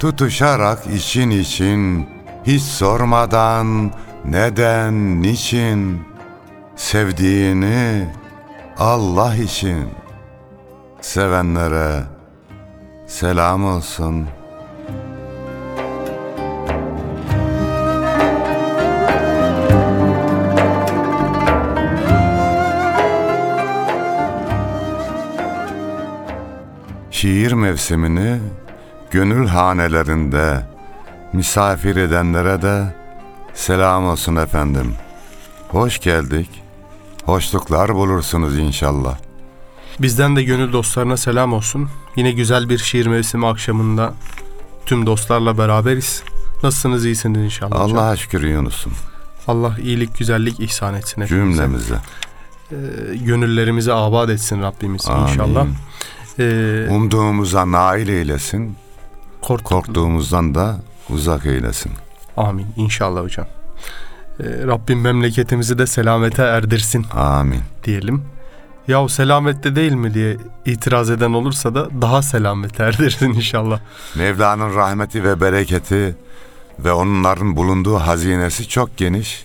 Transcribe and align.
Tutuşarak 0.00 0.86
için 0.86 1.30
için, 1.30 2.08
hiç 2.46 2.62
sormadan 2.62 3.92
neden, 4.24 5.22
niçin, 5.22 6.02
sevdiğini 6.76 8.08
Allah 8.78 9.36
için, 9.36 9.88
sevenlere 11.00 12.02
selam 13.06 13.64
olsun.'' 13.64 14.40
şiir 27.20 27.52
mevsimini 27.52 28.38
gönül 29.10 29.46
hanelerinde 29.46 30.66
misafir 31.32 31.96
edenlere 31.96 32.62
de 32.62 32.94
selam 33.54 34.06
olsun 34.06 34.36
efendim. 34.36 34.94
Hoş 35.68 35.98
geldik. 36.00 36.48
Hoşluklar 37.24 37.94
bulursunuz 37.94 38.58
inşallah. 38.58 39.16
Bizden 40.00 40.36
de 40.36 40.42
gönül 40.42 40.72
dostlarına 40.72 41.16
selam 41.16 41.52
olsun. 41.52 41.88
Yine 42.16 42.32
güzel 42.32 42.68
bir 42.68 42.78
şiir 42.78 43.06
mevsimi 43.06 43.46
akşamında 43.46 44.12
tüm 44.86 45.06
dostlarla 45.06 45.58
beraberiz. 45.58 46.22
Nasılsınız 46.62 47.04
iyisiniz 47.04 47.42
inşallah. 47.44 47.80
Allah'a 47.80 48.16
şükür 48.16 48.42
Yunus'um. 48.42 48.92
Allah 49.46 49.76
iyilik 49.82 50.18
güzellik 50.18 50.60
ihsan 50.60 50.94
etsin 50.94 51.22
hepimize. 51.22 51.62
Cümlemize. 51.62 51.94
Ee, 52.72 52.76
gönüllerimizi 53.16 53.92
abad 53.92 54.28
etsin 54.28 54.62
Rabbimiz 54.62 55.06
Amin. 55.08 55.26
inşallah. 55.26 55.66
Ee, 56.38 56.86
Umduğumuza 56.90 57.72
nail 57.72 58.08
eylesin. 58.08 58.76
Kork- 59.42 59.64
Korktuğumuzdan 59.64 60.54
da 60.54 60.76
uzak 61.10 61.46
eylesin. 61.46 61.92
Amin 62.36 62.66
inşallah 62.76 63.22
hocam. 63.22 63.46
Ee, 64.40 64.44
Rabbim 64.66 65.00
memleketimizi 65.00 65.78
de 65.78 65.86
selamete 65.86 66.42
erdirsin 66.42 67.06
Amin. 67.12 67.60
diyelim. 67.84 68.22
Yahu 68.88 69.08
selamette 69.08 69.76
değil 69.76 69.92
mi 69.92 70.14
diye 70.14 70.36
itiraz 70.66 71.10
eden 71.10 71.32
olursa 71.32 71.74
da 71.74 71.88
daha 72.02 72.22
selamete 72.22 72.82
erdirsin 72.82 73.32
inşallah. 73.32 73.80
Mevla'nın 74.16 74.74
rahmeti 74.74 75.24
ve 75.24 75.40
bereketi 75.40 76.16
ve 76.78 76.92
onların 76.92 77.56
bulunduğu 77.56 77.96
hazinesi 77.96 78.68
çok 78.68 78.96
geniş. 78.96 79.44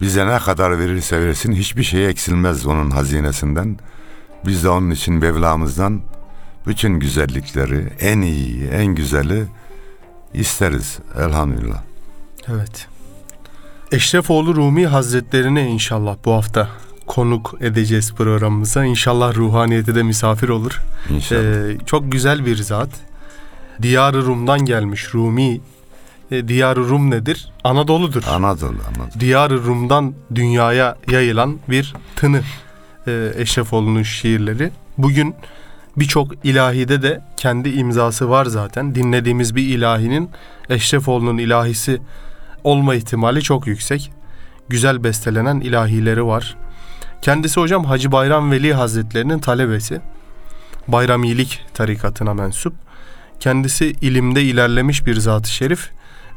Bize 0.00 0.26
ne 0.26 0.38
kadar 0.38 0.78
verirse 0.78 1.20
versin 1.20 1.52
hiçbir 1.52 1.82
şey 1.82 2.08
eksilmez 2.08 2.66
onun 2.66 2.90
hazinesinden. 2.90 3.78
Biz 4.46 4.64
de 4.64 4.68
onun 4.68 4.90
için 4.90 5.14
Mevlamızdan 5.14 6.00
bütün 6.66 7.00
güzellikleri, 7.00 7.92
en 8.00 8.20
iyi, 8.20 8.66
en 8.66 8.86
güzeli 8.86 9.44
isteriz 10.34 10.98
elhamdülillah. 11.18 11.82
Evet. 12.48 12.88
Eşrefoğlu 13.92 14.54
Rumi 14.54 14.86
Hazretlerini 14.86 15.60
inşallah 15.60 16.16
bu 16.24 16.32
hafta 16.32 16.68
konuk 17.06 17.54
edeceğiz 17.60 18.14
programımıza. 18.14 18.84
İnşallah 18.84 19.34
ruhaniyeti 19.34 19.94
de 19.94 20.02
misafir 20.02 20.48
olur. 20.48 20.80
İnşallah. 21.10 21.42
Ee, 21.42 21.78
çok 21.86 22.12
güzel 22.12 22.46
bir 22.46 22.56
zat. 22.56 22.90
Diyar-ı 23.82 24.24
Rum'dan 24.24 24.64
gelmiş 24.64 25.14
Rumi. 25.14 25.60
E, 26.30 26.48
Diyar-ı 26.48 26.88
Rum 26.88 27.10
nedir? 27.10 27.52
Anadolu'dur. 27.64 28.22
Anadolu, 28.24 28.68
Anadolu. 28.68 29.20
Diyar-ı 29.20 29.64
Rum'dan 29.64 30.14
dünyaya 30.34 30.96
yayılan 31.10 31.58
bir 31.68 31.94
tını 32.16 32.40
e, 33.06 33.32
Eşrefoğlu'nun 33.36 34.02
şiirleri. 34.02 34.70
Bugün 34.98 35.34
birçok 35.96 36.44
ilahide 36.44 37.02
de 37.02 37.20
kendi 37.36 37.68
imzası 37.68 38.30
var 38.30 38.44
zaten. 38.44 38.94
Dinlediğimiz 38.94 39.56
bir 39.56 39.62
ilahinin 39.62 40.30
Eşrefoğlu'nun 40.68 41.38
ilahisi 41.38 42.00
olma 42.64 42.94
ihtimali 42.94 43.42
çok 43.42 43.66
yüksek. 43.66 44.12
Güzel 44.68 45.04
bestelenen 45.04 45.60
ilahileri 45.60 46.26
var. 46.26 46.56
Kendisi 47.22 47.60
hocam 47.60 47.84
Hacı 47.84 48.12
Bayram 48.12 48.50
Veli 48.50 48.74
Hazretlerinin 48.74 49.38
talebesi. 49.38 50.00
Bayramilik 50.88 51.60
tarikatına 51.74 52.34
mensup. 52.34 52.74
Kendisi 53.40 53.86
ilimde 53.86 54.42
ilerlemiş 54.42 55.06
bir 55.06 55.16
zat-ı 55.16 55.50
şerif 55.50 55.90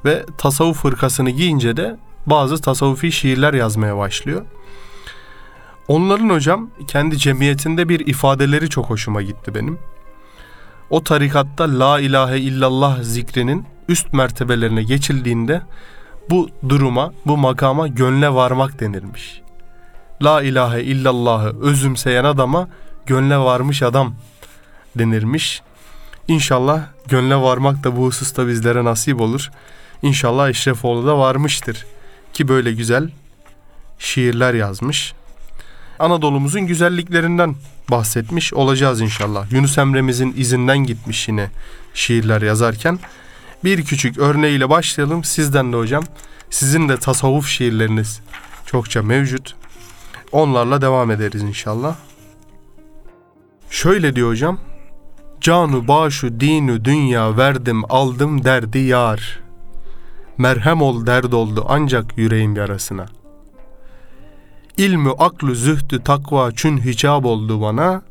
ve 0.05 0.25
tasavvuf 0.37 0.83
hırkasını 0.83 1.29
giyince 1.29 1.77
de 1.77 1.97
bazı 2.25 2.61
tasavvufi 2.61 3.11
şiirler 3.11 3.53
yazmaya 3.53 3.97
başlıyor. 3.97 4.45
Onların 5.87 6.29
hocam 6.29 6.69
kendi 6.87 7.17
cemiyetinde 7.17 7.89
bir 7.89 8.07
ifadeleri 8.07 8.69
çok 8.69 8.89
hoşuma 8.89 9.21
gitti 9.21 9.55
benim. 9.55 9.79
O 10.89 11.03
tarikatta 11.03 11.79
la 11.79 11.99
ilahe 11.99 12.39
illallah 12.39 13.03
zikrinin 13.03 13.65
üst 13.89 14.13
mertebelerine 14.13 14.83
geçildiğinde 14.83 15.61
bu 16.29 16.49
duruma, 16.69 17.13
bu 17.25 17.37
makama 17.37 17.87
gönle 17.87 18.33
varmak 18.33 18.79
denirmiş. 18.79 19.41
La 20.21 20.41
ilahe 20.41 20.83
illallahı 20.83 21.61
özümseyen 21.61 22.23
adama 22.23 22.69
gönle 23.05 23.37
varmış 23.37 23.83
adam 23.83 24.15
denirmiş. 24.95 25.61
İnşallah 26.27 26.81
gönle 27.07 27.35
varmak 27.35 27.83
da 27.83 27.97
bu 27.97 28.05
hususta 28.05 28.47
bizlere 28.47 28.83
nasip 28.83 29.21
olur. 29.21 29.51
İnşallah 30.01 30.49
Eşrefoğlu 30.49 31.07
da 31.07 31.17
varmıştır. 31.17 31.85
Ki 32.33 32.47
böyle 32.47 32.73
güzel 32.73 33.09
şiirler 33.99 34.53
yazmış. 34.53 35.13
Anadolu'muzun 35.99 36.61
güzelliklerinden 36.61 37.55
bahsetmiş 37.91 38.53
olacağız 38.53 39.01
inşallah. 39.01 39.51
Yunus 39.51 39.77
Emre'mizin 39.77 40.33
izinden 40.37 40.77
gitmiş 40.77 41.27
yine 41.27 41.49
şiirler 41.93 42.41
yazarken. 42.41 42.99
Bir 43.63 43.85
küçük 43.85 44.17
örneğiyle 44.17 44.69
başlayalım. 44.69 45.23
Sizden 45.23 45.73
de 45.73 45.77
hocam. 45.77 46.03
Sizin 46.49 46.89
de 46.89 46.97
tasavvuf 46.97 47.47
şiirleriniz 47.47 48.21
çokça 48.65 49.01
mevcut. 49.01 49.55
Onlarla 50.31 50.81
devam 50.81 51.11
ederiz 51.11 51.41
inşallah. 51.41 51.95
Şöyle 53.69 54.15
diyor 54.15 54.29
hocam. 54.29 54.59
Canu 55.41 55.87
başu 55.87 56.39
dinu 56.39 56.85
dünya 56.85 57.37
verdim 57.37 57.91
aldım 57.91 58.43
derdi 58.43 58.79
yar. 58.79 59.39
Merhem 60.37 60.81
ol 60.81 61.05
derd 61.05 61.31
oldu 61.31 61.65
ancak 61.69 62.17
yüreğim 62.17 62.55
yarasına. 62.55 63.05
İlmü 64.77 65.11
aklı 65.19 65.55
zühdü 65.55 66.03
takva 66.03 66.51
çün 66.51 66.77
hicab 66.77 67.25
oldu 67.25 67.61
bana. 67.61 68.01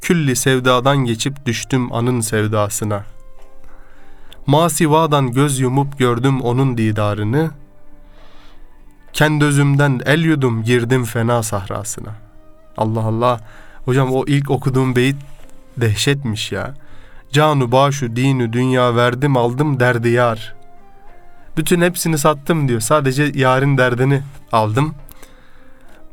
Külli 0.00 0.36
sevdadan 0.36 0.98
geçip 0.98 1.46
düştüm 1.46 1.92
anın 1.92 2.20
sevdasına. 2.20 3.04
Masivadan 4.46 5.32
göz 5.32 5.60
yumup 5.60 5.98
gördüm 5.98 6.40
onun 6.40 6.78
didarını. 6.78 7.50
Kendi 9.12 9.44
özümden 9.44 10.00
el 10.06 10.20
yudum 10.24 10.62
girdim 10.62 11.04
fena 11.04 11.42
sahrasına. 11.42 12.14
Allah 12.76 13.02
Allah. 13.02 13.40
Hocam 13.84 14.12
o 14.12 14.24
ilk 14.26 14.50
okuduğum 14.50 14.96
beyit 14.96 15.16
dehşetmiş 15.76 16.52
ya. 16.52 16.74
Canu 17.32 17.72
başu 17.72 18.16
dinu 18.16 18.52
dünya 18.52 18.96
verdim 18.96 19.36
aldım 19.36 19.80
derdi 19.80 20.08
yar. 20.08 20.54
Bütün 21.56 21.80
hepsini 21.80 22.18
sattım 22.18 22.68
diyor. 22.68 22.80
Sadece 22.80 23.32
yarın 23.34 23.78
derdini 23.78 24.22
aldım. 24.52 24.94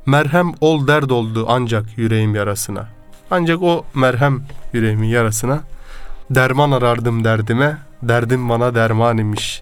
Merhem 0.05 0.53
ol 0.61 0.87
derd 0.87 1.09
oldu 1.09 1.45
ancak 1.49 1.97
yüreğim 1.97 2.35
yarasına. 2.35 2.87
Ancak 3.31 3.61
o 3.61 3.85
merhem 3.93 4.43
yüreğimin 4.73 5.07
yarasına. 5.07 5.59
Derman 6.29 6.71
arardım 6.71 7.23
derdime, 7.23 7.77
derdim 8.01 8.49
bana 8.49 8.75
derman 8.75 9.17
imiş. 9.17 9.61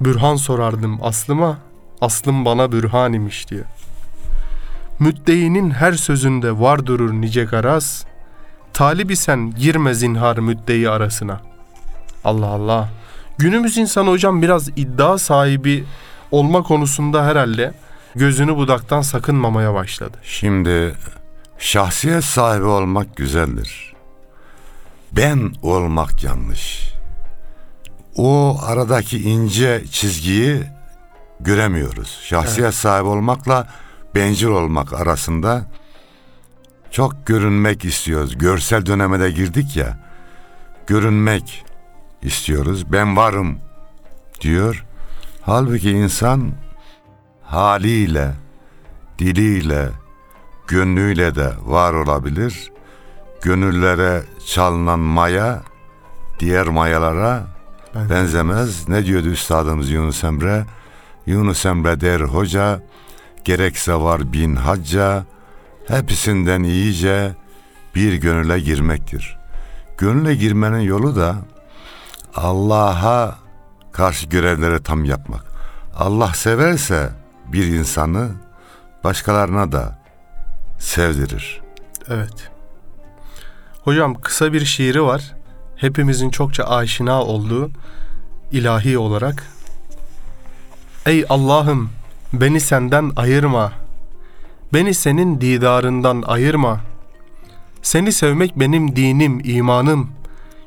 Bürhan 0.00 0.36
sorardım 0.36 0.98
aslıma, 1.02 1.58
aslım 2.00 2.44
bana 2.44 2.72
bürhan 2.72 3.12
imiş 3.12 3.48
diyor. 3.50 3.64
Müddeinin 4.98 5.70
her 5.70 5.92
sözünde 5.92 6.60
var 6.60 6.86
durur 6.86 7.12
nice 7.12 7.44
garaz, 7.44 8.04
talibi 8.72 9.16
sen 9.16 9.50
girme 9.50 9.94
zinhar 9.94 10.38
müddeyi 10.38 10.90
arasına. 10.90 11.40
Allah 12.24 12.46
Allah. 12.46 12.88
Günümüz 13.38 13.78
insanı 13.78 14.10
hocam 14.10 14.42
biraz 14.42 14.68
iddia 14.68 15.18
sahibi 15.18 15.84
olma 16.30 16.62
konusunda 16.62 17.24
herhalde 17.24 17.74
gözünü 18.14 18.56
budaktan 18.56 19.00
sakınmamaya 19.02 19.74
başladı. 19.74 20.18
Şimdi 20.22 20.94
şahsiyet 21.58 22.24
sahibi 22.24 22.64
olmak 22.64 23.16
güzeldir. 23.16 23.94
Ben 25.12 25.52
olmak 25.62 26.24
yanlış. 26.24 26.94
O 28.16 28.58
aradaki 28.62 29.22
ince 29.22 29.84
çizgiyi 29.90 30.62
göremiyoruz. 31.40 32.20
Şahsiyet 32.24 32.74
sahibi 32.74 33.08
olmakla 33.08 33.68
bencil 34.14 34.46
olmak 34.46 34.92
arasında 34.92 35.66
çok 36.90 37.26
görünmek 37.26 37.84
istiyoruz. 37.84 38.38
Görsel 38.38 38.86
döneme 38.86 39.20
de 39.20 39.30
girdik 39.30 39.76
ya. 39.76 39.98
Görünmek 40.86 41.64
istiyoruz. 42.22 42.92
Ben 42.92 43.16
varım 43.16 43.58
diyor. 44.40 44.84
Halbuki 45.42 45.90
insan 45.90 46.52
haliyle, 47.54 48.34
diliyle, 49.18 49.88
gönlüyle 50.68 51.34
de 51.34 51.52
var 51.64 51.92
olabilir. 51.92 52.72
Gönüllere 53.42 54.22
çalınan 54.46 54.98
maya 54.98 55.62
diğer 56.40 56.66
mayalara 56.66 57.42
Ben- 57.94 58.10
benzemez. 58.10 58.88
Ne 58.88 59.06
diyordu 59.06 59.28
üstadımız 59.28 59.90
Yunus 59.90 60.24
Emre? 60.24 60.64
Yunus 61.26 61.66
Emre 61.66 62.00
der 62.00 62.20
hoca, 62.20 62.80
gerekse 63.44 63.94
var 63.94 64.32
bin 64.32 64.56
hacca, 64.56 65.24
hepsinden 65.88 66.62
iyice 66.62 67.34
bir 67.94 68.14
gönüle 68.14 68.60
girmektir. 68.60 69.38
Gönüle 69.98 70.34
girmenin 70.34 70.80
yolu 70.80 71.16
da 71.16 71.36
Allah'a 72.34 73.38
karşı 73.92 74.26
görevleri 74.28 74.82
tam 74.82 75.04
yapmak. 75.04 75.44
Allah 75.96 76.34
severse 76.34 77.23
bir 77.52 77.66
insanı 77.66 78.30
başkalarına 79.04 79.72
da 79.72 79.98
sevdirir. 80.78 81.60
Evet. 82.08 82.50
Hocam 83.82 84.14
kısa 84.14 84.52
bir 84.52 84.64
şiiri 84.64 85.02
var. 85.02 85.34
Hepimizin 85.76 86.30
çokça 86.30 86.64
aşina 86.64 87.22
olduğu 87.22 87.70
ilahi 88.52 88.98
olarak. 88.98 89.46
Ey 91.06 91.24
Allah'ım 91.28 91.90
beni 92.32 92.60
senden 92.60 93.12
ayırma. 93.16 93.72
Beni 94.72 94.94
senin 94.94 95.40
didarından 95.40 96.22
ayırma. 96.26 96.80
Seni 97.82 98.12
sevmek 98.12 98.60
benim 98.60 98.96
dinim, 98.96 99.40
imanım. 99.44 100.10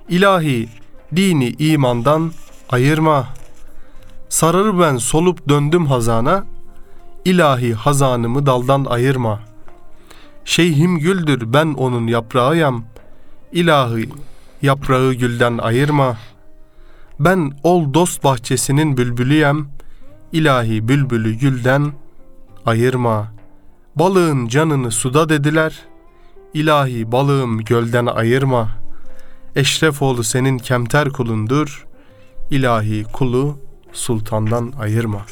İlahi 0.09 0.69
dini 1.15 1.49
imandan 1.49 2.31
ayırma. 2.69 3.27
Sararır 4.29 4.79
ben 4.79 4.97
solup 4.97 5.49
döndüm 5.49 5.85
hazana. 5.85 6.45
İlahi 7.27 7.73
hazanımı 7.73 8.45
daldan 8.45 8.85
ayırma.'' 8.85 9.57
Şeyhim 10.47 10.99
güldür 10.99 11.53
ben 11.53 11.73
onun 11.73 12.07
yaprağıyam. 12.07 12.83
İlahi 13.51 14.09
yaprağı 14.61 15.13
gülden 15.13 15.57
ayırma. 15.57 16.17
Ben 17.19 17.51
ol 17.63 17.93
dost 17.93 18.23
bahçesinin 18.23 18.97
bülbülüyem. 18.97 19.67
İlahi 20.31 20.87
bülbülü 20.87 21.33
gülden 21.33 21.93
ayırma. 22.65 23.33
Balığın 23.95 24.47
canını 24.47 24.91
suda 24.91 25.29
dediler. 25.29 25.79
İlahi 26.53 27.11
balığım 27.11 27.63
gölden 27.63 28.05
ayırma. 28.05 28.69
Eşrefoğlu 29.55 30.23
senin 30.23 30.57
kemter 30.57 31.09
kulundur. 31.09 31.85
İlahi 32.51 33.03
kulu 33.03 33.59
sultandan 33.93 34.73
ayırma. 34.79 35.25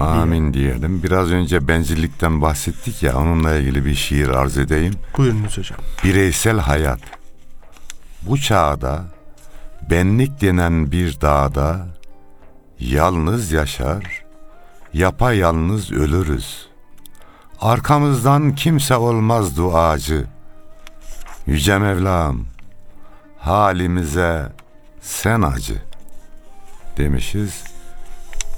Amin 0.00 0.54
diyelim. 0.54 1.02
Biraz 1.02 1.30
önce 1.30 1.68
bencillikten 1.68 2.42
bahsettik 2.42 3.02
ya 3.02 3.16
onunla 3.16 3.54
ilgili 3.54 3.84
bir 3.84 3.94
şiir 3.94 4.28
arz 4.28 4.58
edeyim. 4.58 4.94
Buyurunuz 5.16 5.58
hocam. 5.58 5.78
Bireysel 6.04 6.58
hayat. 6.58 7.00
Bu 8.22 8.38
çağda 8.38 9.04
benlik 9.90 10.40
denen 10.40 10.92
bir 10.92 11.20
dağda 11.20 11.86
yalnız 12.78 13.52
yaşar, 13.52 14.24
yapayalnız 14.92 15.92
ölürüz. 15.92 16.68
Arkamızdan 17.60 18.54
kimse 18.54 18.96
olmaz 18.96 19.56
duacı. 19.56 20.26
Yüce 21.46 21.78
Mevlam, 21.78 22.44
halimize 23.38 24.52
sen 25.00 25.42
acı 25.42 25.82
demişiz 26.96 27.64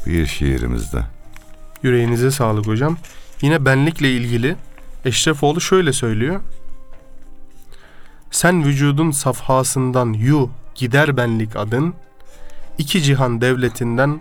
bir 0.06 0.26
şiirimizde. 0.26 1.11
Yüreğinize 1.82 2.30
sağlık 2.30 2.66
hocam. 2.66 2.96
Yine 3.42 3.64
benlikle 3.64 4.10
ilgili 4.10 4.56
Eşrefoğlu 5.04 5.60
şöyle 5.60 5.92
söylüyor. 5.92 6.40
Sen 8.30 8.64
vücudun 8.64 9.10
safhasından 9.10 10.12
yu 10.12 10.50
gider 10.74 11.16
benlik 11.16 11.56
adın. 11.56 11.94
iki 12.78 13.02
cihan 13.02 13.40
devletinden 13.40 14.20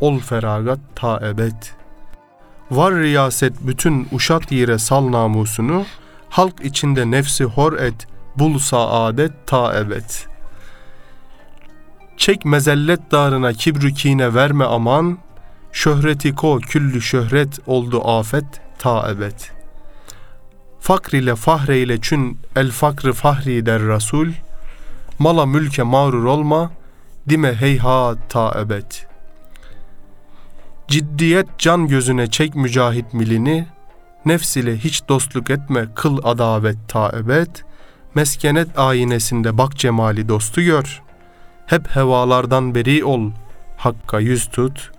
ol 0.00 0.18
feragat 0.18 0.78
ta 0.94 1.20
ebed. 1.28 1.62
Var 2.70 2.94
riyaset 2.94 3.52
bütün 3.60 4.08
uşat 4.12 4.52
yere 4.52 4.78
sal 4.78 5.12
namusunu. 5.12 5.84
Halk 6.28 6.64
içinde 6.64 7.10
nefsi 7.10 7.44
hor 7.44 7.72
et 7.72 8.06
bul 8.36 8.58
saadet 8.58 9.32
ta 9.46 9.78
ebed. 9.78 10.10
Çek 12.16 12.44
mezellet 12.44 13.10
darına 13.10 13.52
kibru 13.52 13.88
kine 13.88 14.34
verme 14.34 14.64
aman. 14.64 15.18
Şöhreti 15.78 16.34
ko 16.34 16.58
küllü 16.58 17.02
şöhret 17.02 17.58
oldu 17.66 18.08
afet 18.08 18.44
ta 18.78 19.10
ebed. 19.10 19.40
Fakr 20.80 21.14
ile 21.14 21.36
fahreyle 21.36 22.00
çün 22.00 22.38
el 22.56 22.70
fakrı 22.70 23.12
fahri 23.12 23.66
der 23.66 23.82
Rasul. 23.82 24.28
Mala 25.18 25.46
mülke 25.46 25.82
mağrur 25.82 26.24
olma, 26.24 26.70
dime 27.28 27.54
heyhat 27.54 28.30
ta 28.30 28.60
ebed. 28.60 28.92
Ciddiyet 30.88 31.46
can 31.58 31.88
gözüne 31.88 32.30
çek 32.30 32.54
mücahit 32.54 33.14
milini, 33.14 33.66
nefs 34.24 34.56
ile 34.56 34.76
hiç 34.76 35.08
dostluk 35.08 35.50
etme 35.50 35.88
kıl 35.94 36.18
adavet 36.24 36.78
ta 36.88 37.12
ebed. 37.18 37.56
Meskenet 38.14 38.78
ayinesinde 38.78 39.58
bak 39.58 39.76
cemali 39.76 40.28
dostu 40.28 40.62
gör. 40.62 41.02
Hep 41.66 41.96
hevalardan 41.96 42.74
beri 42.74 43.04
ol, 43.04 43.30
hakka 43.76 44.20
yüz 44.20 44.50
tut, 44.50 44.90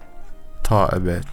ta 0.64 0.90
ebed. 0.96 1.24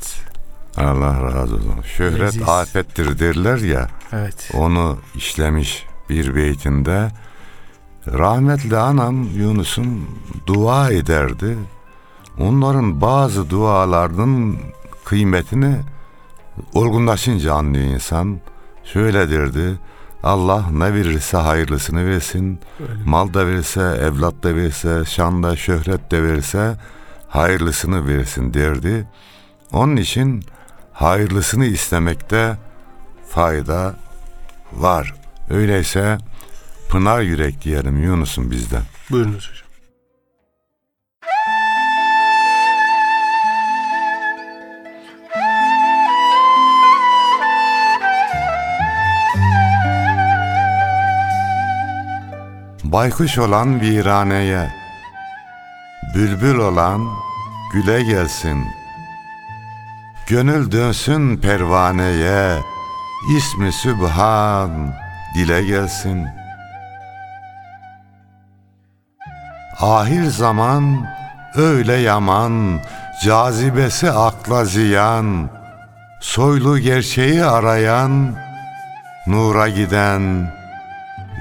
Allah 0.76 1.22
razı 1.22 1.54
olsun. 1.54 1.82
Şöhret 1.96 2.20
Leziz. 2.20 2.48
afettir 2.48 3.18
derler 3.18 3.58
ya. 3.58 3.88
Evet. 4.12 4.50
Onu 4.54 4.98
işlemiş 5.14 5.86
bir 6.10 6.34
beytinde. 6.34 7.10
Rahmetli 8.06 8.76
anam 8.76 9.24
Yunus'un 9.24 10.08
dua 10.46 10.90
ederdi. 10.90 11.58
Onların 12.38 13.00
bazı 13.00 13.50
dualarının 13.50 14.58
kıymetini 15.04 15.76
olgunlaşınca 16.74 17.54
anlıyor 17.54 17.84
insan. 17.84 18.40
Şöyle 18.84 19.30
derdi. 19.30 19.74
Allah 20.22 20.64
ne 20.72 20.94
verirse 20.94 21.36
hayırlısını 21.36 22.06
versin. 22.06 22.60
Öyle. 22.80 22.92
Mal 23.04 23.34
da 23.34 23.46
verirse, 23.46 23.80
evlat 23.80 24.34
da 24.42 24.54
verirse, 24.54 25.04
şan 25.04 25.42
da, 25.42 25.56
şöhret 25.56 26.10
de 26.10 26.22
verirse 26.22 26.76
hayırlısını 27.28 28.08
versin 28.08 28.54
derdi. 28.54 29.08
Onun 29.72 29.96
için 29.96 30.44
hayırlısını 30.92 31.64
istemekte 31.66 32.56
fayda 33.28 33.94
var. 34.72 35.14
Öyleyse 35.50 36.18
pınar 36.88 37.20
yürek 37.20 37.62
diyelim 37.62 38.02
Yunus'un 38.02 38.50
bizden. 38.50 38.82
Buyurunuz 39.10 39.50
hocam. 39.50 39.66
Baykuş 52.84 53.38
olan 53.38 53.80
viraneye, 53.80 54.70
bülbül 56.14 56.58
olan 56.58 57.08
güle 57.72 58.02
gelsin. 58.02 58.64
Gönül 60.26 60.72
dönsün 60.72 61.36
pervaneye, 61.36 62.58
ismi 63.36 63.72
Sübhan 63.72 64.94
dile 65.34 65.62
gelsin. 65.62 66.26
Ahir 69.80 70.24
zaman 70.24 71.06
öyle 71.54 71.94
yaman, 71.94 72.80
cazibesi 73.24 74.10
akla 74.10 74.64
ziyan, 74.64 75.50
soylu 76.20 76.78
gerçeği 76.78 77.44
arayan, 77.44 78.34
nura 79.26 79.68
giden 79.68 80.52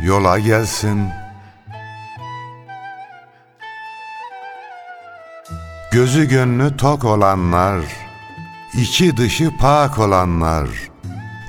yola 0.03 0.39
gelsin. 0.39 1.09
Gözü 5.95 6.25
gönlü 6.29 6.77
tok 6.77 7.03
olanlar, 7.03 7.79
içi 8.73 9.17
dışı 9.17 9.57
pak 9.57 9.99
olanlar, 9.99 10.67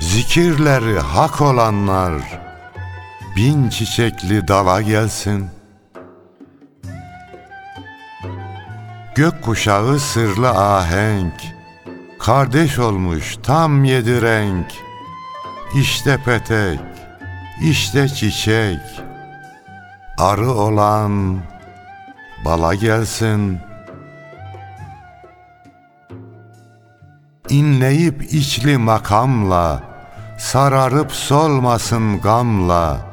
zikirleri 0.01 0.99
hak 0.99 1.41
olanlar, 1.41 2.13
bin 3.37 3.69
çiçekli 3.69 4.49
dala 4.49 4.83
gelsin. 4.83 5.47
Gök 9.15 9.43
kuşağı 9.43 10.01
sırlı 10.01 10.51
ahenk, 10.51 11.35
kardeş 12.19 12.79
olmuş 12.79 13.37
tam 13.43 13.85
yedi 13.85 14.23
renk. 14.23 14.73
İşte 15.75 16.19
petek, 16.25 16.81
işte 17.63 18.09
çiçek, 18.09 18.81
arı 20.19 20.51
olan 20.51 21.39
bala 22.45 22.75
gelsin. 22.75 23.61
İnleyip 27.49 28.35
içli 28.35 28.79
makamla, 28.79 29.83
sararıp 30.39 31.13
solmasın 31.13 32.21
gamla. 32.21 33.07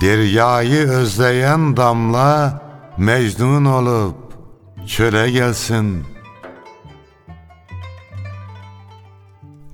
Deryayı 0.00 0.88
özleyen 0.88 1.76
damla, 1.76 2.60
mecnun 2.96 3.64
olup 3.64 4.16
çöle 4.86 5.30
gelsin. 5.30 6.04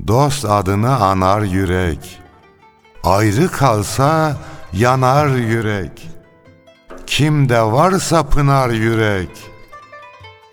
Dost 0.07 0.45
adını 0.45 0.97
anar 0.97 1.43
yürek, 1.43 2.21
ayrı 3.05 3.49
kalsa 3.51 4.37
yanar 4.73 5.27
yürek. 5.27 6.09
Kimde 7.07 7.63
varsa 7.63 8.23
pınar 8.23 8.71
yürek, 8.71 9.31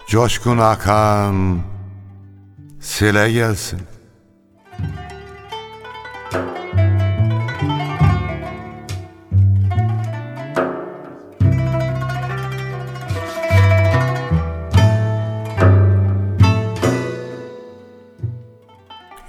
coşkun 0.08 0.58
akan 0.58 1.62
sele 2.82 3.32
gelsin. 3.32 3.80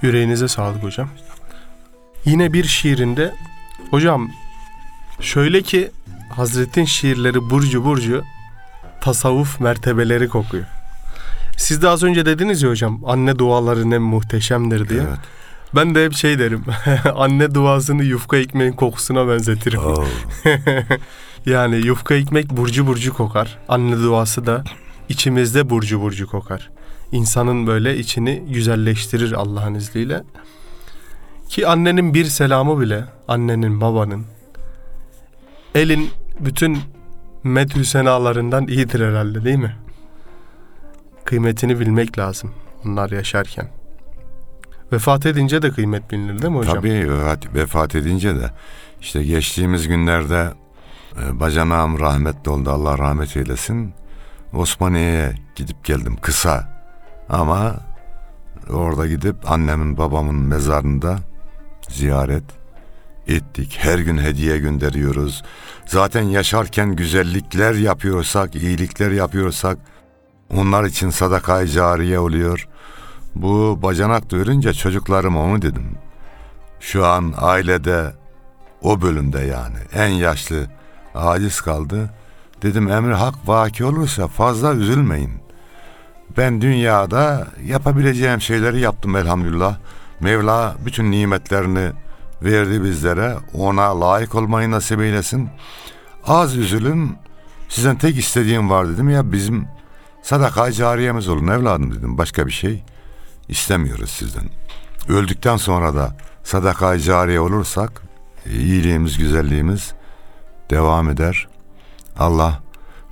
Yüreğinize 0.01 0.47
sağlık 0.47 0.83
hocam. 0.83 1.09
Yine 2.25 2.53
bir 2.53 2.63
şiirinde 2.63 3.33
hocam 3.91 4.31
şöyle 5.19 5.61
ki 5.61 5.91
Hazret'in 6.29 6.85
şiirleri 6.85 7.49
burcu 7.49 7.85
burcu 7.85 8.23
tasavvuf 9.01 9.59
mertebeleri 9.59 10.29
kokuyor. 10.29 10.82
Siz 11.63 11.81
de 11.81 11.89
az 11.89 12.03
önce 12.03 12.25
dediniz 12.25 12.61
ya 12.61 12.69
hocam 12.69 13.01
anne 13.05 13.39
duaları 13.39 13.89
ne 13.89 13.97
muhteşemdir 13.97 14.89
diye. 14.89 15.01
Evet. 15.01 15.19
Ben 15.75 15.95
de 15.95 16.05
hep 16.05 16.13
şey 16.13 16.39
derim. 16.39 16.65
anne 17.15 17.55
duasını 17.55 18.03
yufka 18.03 18.37
ekmeğin 18.37 18.71
kokusuna 18.71 19.27
benzetirim. 19.27 19.79
Oo. 19.79 20.05
Yani 21.45 21.75
yufka 21.75 22.15
ekmek 22.15 22.49
burcu 22.49 22.87
burcu 22.87 23.13
kokar. 23.13 23.59
Anne 23.67 23.97
duası 23.97 24.45
da 24.45 24.63
içimizde 25.09 25.69
burcu 25.69 26.01
burcu 26.01 26.27
kokar. 26.27 26.69
İnsanın 27.11 27.67
böyle 27.67 27.97
içini 27.97 28.43
güzelleştirir 28.49 29.31
Allah'ın 29.31 29.73
izniyle. 29.73 30.23
Ki 31.49 31.67
annenin 31.67 32.13
bir 32.13 32.25
selamı 32.25 32.79
bile, 32.79 33.05
annenin, 33.27 33.81
babanın, 33.81 34.25
elin 35.75 36.09
bütün 36.39 36.79
medhü 37.43 37.85
senalarından 37.85 38.67
iyidir 38.67 39.07
herhalde 39.07 39.43
değil 39.43 39.57
mi? 39.57 39.75
Kıymetini 41.25 41.79
bilmek 41.79 42.19
lazım 42.19 42.51
onlar 42.85 43.09
yaşarken. 43.11 43.67
Vefat 44.91 45.25
edince 45.25 45.61
de 45.61 45.71
kıymet 45.71 46.11
bilinir 46.11 46.41
değil 46.41 46.51
mi 46.53 46.57
hocam? 46.57 46.75
Tabii 46.75 47.09
vefat, 47.11 47.55
vefat 47.55 47.95
edince 47.95 48.35
de 48.35 48.51
işte 49.01 49.23
geçtiğimiz 49.23 49.87
günlerde 49.87 50.53
e, 51.21 51.39
bacanağım 51.39 51.99
rahmetli 51.99 52.51
oldu 52.51 52.69
Allah 52.69 52.97
rahmet 52.97 53.37
eylesin. 53.37 53.93
Osmaniye'ye 54.53 55.33
gidip 55.55 55.85
geldim 55.85 56.17
kısa 56.21 56.83
ama 57.29 57.75
orada 58.69 59.07
gidip 59.07 59.51
annemin 59.51 59.97
babamın 59.97 60.35
mezarında 60.35 61.19
ziyaret 61.89 62.43
ettik. 63.27 63.77
Her 63.81 63.99
gün 63.99 64.17
hediye 64.17 64.57
gönderiyoruz. 64.57 65.43
Zaten 65.85 66.21
yaşarken 66.21 66.95
güzellikler 66.95 67.73
yapıyorsak, 67.73 68.55
iyilikler 68.55 69.11
yapıyorsak 69.11 69.77
onlar 70.55 70.83
için 70.83 71.09
sadakayı 71.09 71.67
cariye 71.67 72.19
oluyor. 72.19 72.67
Bu 73.35 73.79
bacanak 73.81 74.29
duyurunca 74.29 74.73
çocuklarıma 74.73 75.43
onu 75.43 75.61
dedim. 75.61 75.97
Şu 76.79 77.05
an 77.05 77.33
ailede 77.37 78.13
o 78.81 79.01
bölümde 79.01 79.39
yani 79.39 79.77
en 79.93 80.07
yaşlı 80.07 80.67
aciz 81.15 81.61
kaldı. 81.61 82.09
Dedim 82.61 82.91
emri 82.91 83.13
hak 83.13 83.35
vaki 83.45 83.85
olursa 83.85 84.27
fazla 84.27 84.73
üzülmeyin. 84.73 85.31
Ben 86.37 86.61
dünyada 86.61 87.47
yapabileceğim 87.65 88.41
şeyleri 88.41 88.79
yaptım 88.79 89.15
elhamdülillah. 89.15 89.77
Mevla 90.19 90.75
bütün 90.85 91.11
nimetlerini 91.11 91.91
verdi 92.41 92.83
bizlere. 92.83 93.35
Ona 93.53 94.01
layık 94.01 94.35
olmayı 94.35 94.71
nasip 94.71 95.01
eylesin. 95.01 95.49
Az 96.27 96.57
üzülün. 96.57 97.15
Sizden 97.69 97.97
tek 97.97 98.17
istediğim 98.17 98.69
var 98.69 98.89
dedim 98.89 99.09
ya 99.09 99.31
bizim 99.31 99.67
sadaka 100.23 100.71
cariyemiz 100.71 101.29
olun 101.29 101.47
evladım 101.47 101.95
dedim. 101.95 102.17
Başka 102.17 102.47
bir 102.47 102.51
şey 102.51 102.83
istemiyoruz 103.47 104.09
sizden. 104.09 104.49
Öldükten 105.09 105.57
sonra 105.57 105.95
da 105.95 106.15
sadaka 106.43 106.99
cariye 106.99 107.39
olursak 107.39 108.01
iyiliğimiz, 108.45 109.17
güzelliğimiz 109.17 109.93
devam 110.69 111.09
eder. 111.09 111.47
Allah 112.17 112.59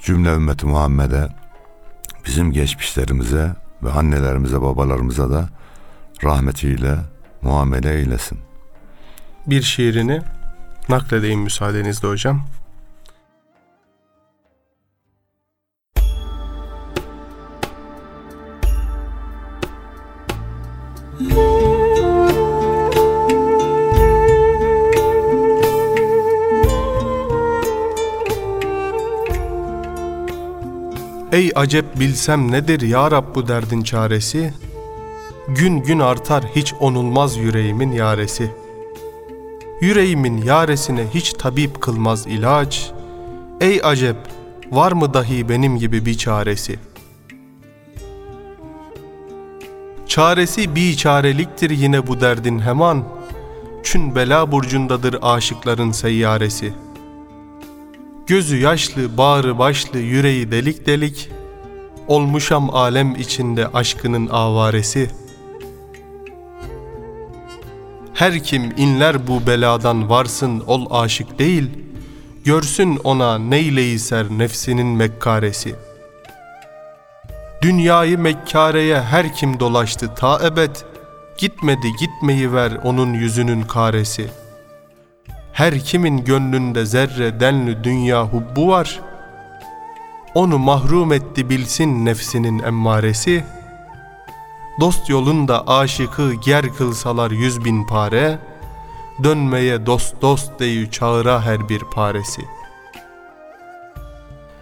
cümle 0.03 0.29
ümmeti 0.29 0.65
Muhammed'e 0.65 1.27
bizim 2.25 2.51
geçmişlerimize 2.51 3.55
ve 3.83 3.91
annelerimize, 3.91 4.61
babalarımıza 4.61 5.29
da 5.31 5.49
rahmetiyle 6.23 6.95
muamele 7.41 7.93
eylesin. 7.93 8.39
Bir 9.47 9.61
şiirini 9.61 10.21
nakledeyim 10.89 11.39
müsaadenizle 11.39 12.07
hocam. 12.07 12.47
Ey 31.41 31.51
acep 31.55 31.99
bilsem 31.99 32.51
nedir 32.51 32.81
ya 32.81 33.11
Rab 33.11 33.35
bu 33.35 33.47
derdin 33.47 33.81
çaresi? 33.81 34.53
Gün 35.47 35.77
gün 35.77 35.99
artar 35.99 36.43
hiç 36.55 36.73
onulmaz 36.79 37.37
yüreğimin 37.37 37.91
yaresi. 37.91 38.51
Yüreğimin 39.81 40.41
yaresine 40.41 41.05
hiç 41.13 41.33
tabip 41.33 41.81
kılmaz 41.81 42.27
ilaç. 42.27 42.91
Ey 43.61 43.81
acep 43.83 44.15
var 44.71 44.91
mı 44.91 45.13
dahi 45.13 45.49
benim 45.49 45.77
gibi 45.77 46.05
bir 46.05 46.17
çaresi? 46.17 46.79
Çaresi 50.07 50.75
bir 50.75 50.97
çareliktir 50.97 51.69
yine 51.69 52.07
bu 52.07 52.21
derdin 52.21 52.59
hemen. 52.59 53.03
Çün 53.83 54.15
bela 54.15 54.51
burcundadır 54.51 55.17
aşıkların 55.21 55.91
seyyaresi.'' 55.91 56.90
Gözü 58.31 58.57
yaşlı, 58.57 59.17
bağrı 59.17 59.57
başlı, 59.57 59.99
yüreği 59.99 60.51
delik 60.51 60.85
delik. 60.85 61.29
Olmuşam 62.07 62.75
alem 62.75 63.15
içinde 63.15 63.67
aşkının 63.67 64.27
avaresi. 64.27 65.09
Her 68.13 68.43
kim 68.43 68.73
inler 68.77 69.27
bu 69.27 69.47
beladan 69.47 70.09
varsın 70.09 70.59
ol 70.59 70.85
aşık 70.91 71.39
değil. 71.39 71.69
Görsün 72.45 72.95
ona 73.03 73.37
neyleyi 73.37 73.99
ser 73.99 74.29
nefsinin 74.29 74.87
mekkaresi. 74.87 75.75
Dünyayı 77.61 78.17
mekkareye 78.17 79.01
her 79.01 79.35
kim 79.35 79.59
dolaştı 79.59 80.15
ta 80.15 80.47
ebed. 80.47 80.75
Gitmedi 81.37 81.87
gitmeyi 81.99 82.53
ver 82.53 82.71
onun 82.83 83.13
yüzünün 83.13 83.61
karesi.'' 83.61 84.40
Her 85.53 85.79
kimin 85.79 86.25
gönlünde 86.25 86.85
zerre 86.85 87.39
denli 87.39 87.83
dünya 87.83 88.25
hubbu 88.25 88.67
var. 88.67 88.99
Onu 90.35 90.57
mahrum 90.57 91.13
etti 91.13 91.49
bilsin 91.49 92.05
nefsinin 92.05 92.59
emmaresi. 92.59 93.43
Dost 94.79 95.09
yolunda 95.09 95.67
aşıkı 95.67 96.33
ger 96.33 96.73
kılsalar 96.73 97.31
yüz 97.31 97.65
bin 97.65 97.87
pare, 97.87 98.39
Dönmeye 99.23 99.85
dost 99.85 100.21
dost 100.21 100.59
deyü 100.59 100.91
çağıra 100.91 101.45
her 101.45 101.69
bir 101.69 101.79
paresi. 101.79 102.41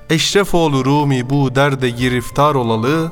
Eşrefoğlu 0.09 0.85
Rumi 0.85 1.29
bu 1.29 1.55
derde 1.55 1.89
giriftar 1.89 2.55
olalı, 2.55 3.11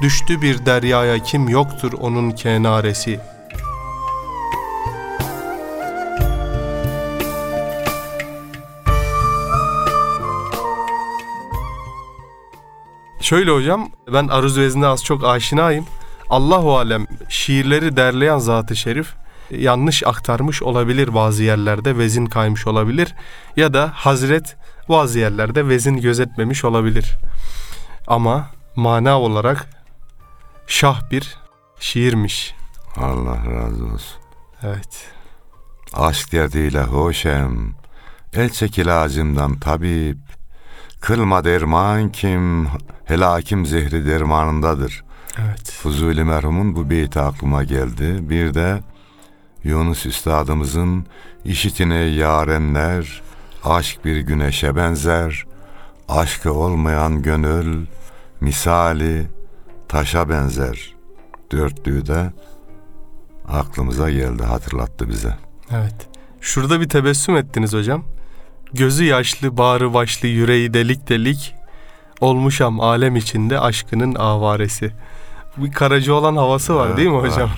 Düştü 0.00 0.42
bir 0.42 0.66
deryaya 0.66 1.18
kim 1.18 1.48
yoktur 1.48 1.92
onun 2.00 2.30
kenaresi. 2.30 3.20
Şöyle 13.30 13.50
hocam, 13.50 13.90
ben 14.12 14.28
aruz 14.28 14.58
vezine 14.58 14.86
az 14.86 15.04
çok 15.04 15.24
aşinayım. 15.24 15.86
Allahu 16.30 16.78
alem 16.78 17.06
şiirleri 17.28 17.96
derleyen 17.96 18.38
zatı 18.38 18.76
şerif 18.76 19.14
yanlış 19.50 20.06
aktarmış 20.06 20.62
olabilir 20.62 21.14
bazı 21.14 21.42
yerlerde 21.42 21.98
vezin 21.98 22.26
kaymış 22.26 22.66
olabilir 22.66 23.14
ya 23.56 23.74
da 23.74 23.90
Hazret 23.94 24.56
bazı 24.88 25.18
yerlerde 25.18 25.68
vezin 25.68 25.96
gözetmemiş 25.96 26.64
olabilir. 26.64 27.16
Ama 28.06 28.50
mana 28.76 29.20
olarak 29.20 29.66
şah 30.66 31.10
bir 31.10 31.38
şiirmiş. 31.80 32.54
Allah 32.96 33.36
razı 33.36 33.84
olsun. 33.84 34.20
Evet. 34.62 35.08
Aşk 35.92 36.32
derdiyle 36.32 36.82
hoşem, 36.82 37.74
el 38.32 38.50
çekil 38.50 39.02
ağacımdan 39.02 39.58
tabip. 39.58 40.29
Kılma 41.00 41.44
derman 41.44 42.12
kim, 42.12 42.68
helakim 43.04 43.66
zehri 43.66 44.06
dermanındadır. 44.06 45.04
Evet. 45.38 45.70
Fuzuli 45.70 46.24
merhumun 46.24 46.76
bu 46.76 46.90
beyti 46.90 47.20
aklıma 47.20 47.64
geldi. 47.64 48.30
Bir 48.30 48.54
de 48.54 48.80
Yunus 49.64 50.06
Üstadımızın 50.06 51.06
işitine 51.44 51.94
yarenler, 51.94 53.22
aşk 53.64 54.04
bir 54.04 54.20
güneşe 54.20 54.76
benzer, 54.76 55.46
aşkı 56.08 56.52
olmayan 56.52 57.22
gönül, 57.22 57.86
misali 58.40 59.26
taşa 59.88 60.28
benzer. 60.28 60.94
Dörtlüğü 61.52 62.06
de 62.06 62.32
aklımıza 63.48 64.10
geldi, 64.10 64.42
hatırlattı 64.42 65.08
bize. 65.08 65.36
Evet. 65.70 66.08
Şurada 66.40 66.80
bir 66.80 66.88
tebessüm 66.88 67.36
ettiniz 67.36 67.72
hocam. 67.72 68.04
Gözü 68.72 69.04
yaşlı, 69.04 69.56
bağrı 69.56 69.94
başlı, 69.94 70.28
yüreği 70.28 70.74
delik 70.74 71.08
delik. 71.08 71.54
Olmuşam 72.20 72.80
alem 72.80 73.16
içinde 73.16 73.60
aşkının 73.60 74.14
avaresi. 74.14 74.92
Bir 75.56 75.72
karacı 75.72 76.14
olan 76.14 76.36
havası 76.36 76.74
var 76.74 76.86
Evet, 76.86 76.96
değil 76.96 77.08
mi 77.08 77.18
hocam? 77.18 77.50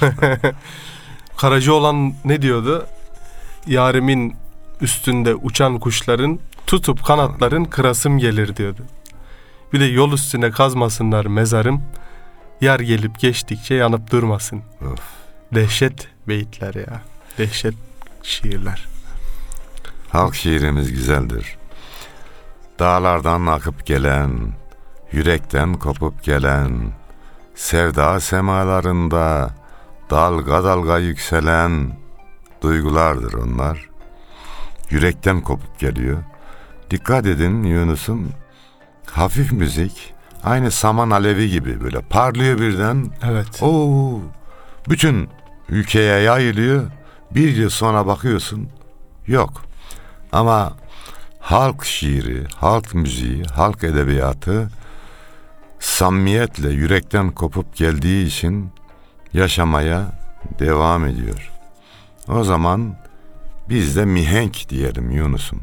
karacı 1.37 1.75
olan 1.75 2.15
ne 2.25 2.43
diyordu? 2.43 2.87
Yarimin 3.67 4.37
üstünde 4.81 5.35
uçan 5.35 5.79
kuşların 5.79 6.39
tutup 6.67 7.05
kanatların 7.05 7.65
kırasım 7.65 8.19
gelir 8.19 8.57
diyordu. 8.57 8.83
Bir 9.73 9.81
de 9.81 9.85
yol 9.85 10.13
üstüne 10.13 10.51
kazmasınlar 10.51 11.27
mezarım. 11.27 11.83
Yer 12.61 12.81
gelip 12.81 13.21
geçtikçe 13.21 13.75
yanıp 13.75 14.11
durmasın. 14.11 14.63
Of. 14.93 15.01
Dehşet 15.55 16.09
beyitler 16.29 16.75
ya. 16.75 17.03
Dehşet 17.39 17.75
şiirler. 18.23 18.92
Halk 20.13 20.35
şiirimiz 20.35 20.93
güzeldir. 20.93 21.57
Dağlardan 22.79 23.47
akıp 23.47 23.87
gelen, 23.87 24.31
yürekten 25.13 25.75
kopup 25.75 26.23
gelen, 26.23 26.93
sevda 27.55 28.21
semalarında 28.21 29.55
dalga 30.11 30.65
dalga 30.65 30.99
yükselen 30.99 31.99
duygulardır 32.63 33.33
onlar. 33.33 33.89
Yürekten 34.91 35.41
kopup 35.41 35.79
geliyor. 35.79 36.19
Dikkat 36.91 37.27
edin 37.27 37.63
Yunus'um, 37.63 38.29
hafif 39.07 39.53
müzik, 39.53 40.15
aynı 40.45 40.71
saman 40.71 41.11
alevi 41.11 41.51
gibi 41.51 41.81
böyle 41.81 42.01
parlıyor 42.01 42.59
birden. 42.59 43.11
Evet. 43.25 43.63
Oo, 43.63 44.21
bütün 44.89 45.29
ülkeye 45.69 46.21
yayılıyor. 46.21 46.83
Bir 47.31 47.57
yıl 47.57 47.71
sonra 47.71 48.07
bakıyorsun, 48.07 48.69
yok. 49.27 49.72
Ama 50.33 50.73
halk 51.41 51.85
şiiri, 51.85 52.45
halk 52.57 52.95
müziği, 52.95 53.45
halk 53.45 53.85
edebiyatı 53.85 54.71
samimiyetle 55.79 56.71
yürekten 56.71 57.31
kopup 57.31 57.77
geldiği 57.77 58.27
için 58.27 58.71
yaşamaya 59.33 60.13
devam 60.59 61.07
ediyor. 61.07 61.51
O 62.29 62.45
zaman 62.45 62.97
biz 63.69 63.97
de 63.97 64.05
mihenk 64.05 64.69
diyelim 64.69 65.11
Yunus'um. 65.11 65.61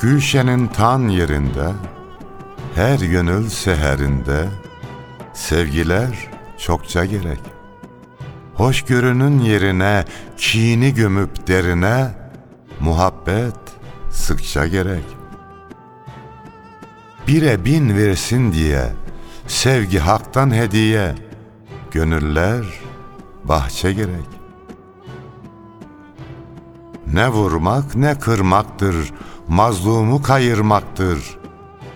Gülşen'in 0.00 0.66
tan 0.66 1.08
yerinde, 1.08 1.72
her 2.74 2.98
gönül 2.98 3.48
seherinde, 3.48 4.48
sevgiler 5.32 6.30
çokça 6.58 7.04
gerek. 7.04 7.40
Hoşgörünün 8.54 9.38
yerine 9.38 10.04
kini 10.36 10.94
gömüp 10.94 11.46
derine, 11.46 12.08
muhabbet 12.80 13.56
sıkça 14.10 14.66
gerek. 14.66 15.04
Bire 17.28 17.64
bin 17.64 17.96
versin 17.96 18.52
diye, 18.52 18.92
sevgi 19.46 19.98
haktan 19.98 20.54
hediye, 20.54 21.14
gönüller 21.90 22.64
bahçe 23.44 23.92
gerek. 23.92 24.28
Ne 27.12 27.28
vurmak 27.28 27.94
ne 27.96 28.18
kırmaktır, 28.18 29.12
mazlumu 29.48 30.22
kayırmaktır. 30.22 31.41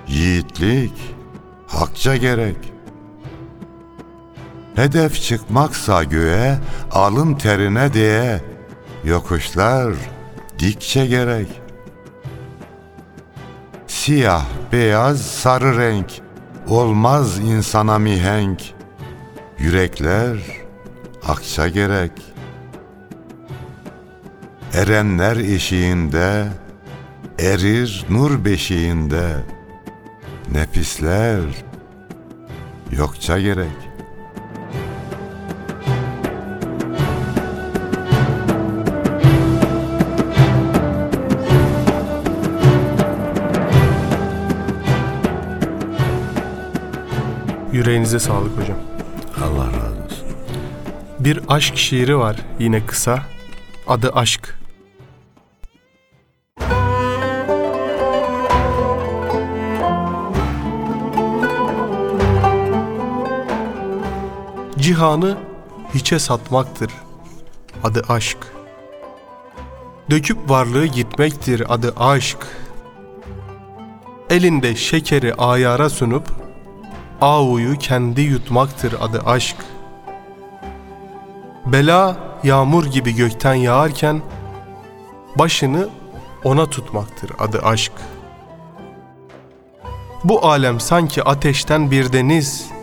Yiğitlik 0.09 0.93
hakça 1.67 2.17
gerek. 2.17 2.57
Hedef 4.75 5.23
çıkmaksa 5.23 6.05
göğe, 6.05 6.59
alın 6.93 7.35
terine 7.35 7.93
diye, 7.93 8.41
yokuşlar 9.05 9.95
dikçe 10.59 11.07
gerek. 11.07 11.49
Siyah, 13.87 14.45
beyaz, 14.73 15.23
sarı 15.23 15.79
renk, 15.79 16.21
olmaz 16.69 17.39
insana 17.39 17.99
mihenk. 17.99 18.63
Yürekler 19.59 20.39
akça 21.29 21.69
gerek. 21.69 22.13
Erenler 24.75 25.37
eşiğinde, 25.37 26.47
erir 27.39 28.07
nur 28.11 28.45
beşiğinde. 28.45 29.56
Nefisler 30.53 31.41
yokça 32.93 33.41
gerek. 33.41 33.67
Yüreğinize 47.73 48.19
sağlık 48.19 48.59
hocam. 48.59 48.77
Allah 49.43 49.67
razı 49.67 50.05
olsun. 50.05 50.29
Bir 51.19 51.41
aşk 51.49 51.77
şiiri 51.77 52.19
var 52.19 52.37
yine 52.59 52.87
kısa. 52.87 53.23
Adı 53.87 54.11
Aşk. 54.11 54.56
Cihanı 64.97 65.37
hiçe 65.95 66.19
satmaktır. 66.19 66.93
Adı 67.85 68.03
aşk. 68.09 68.39
Döküp 70.11 70.51
varlığı 70.51 70.87
gitmektir 70.87 71.75
adı 71.75 71.95
aşk. 71.97 72.39
Elinde 74.31 74.77
şekeri 74.77 75.35
ayara 75.35 75.91
sunup 75.91 76.29
Avuyu 77.21 77.79
kendi 77.79 78.21
yutmaktır 78.21 78.95
adı 79.01 79.23
aşk. 79.27 79.57
Bela 81.67 82.17
yağmur 82.45 82.87
gibi 82.87 83.15
gökten 83.15 83.55
yağarken 83.55 84.23
başını 85.39 85.89
ona 86.45 86.71
tutmaktır 86.71 87.31
adı 87.39 87.63
aşk. 87.63 87.93
Bu 90.25 90.47
alem 90.47 90.81
sanki 90.81 91.23
ateşten 91.23 91.91
bir 91.91 92.13
deniz, 92.13 92.76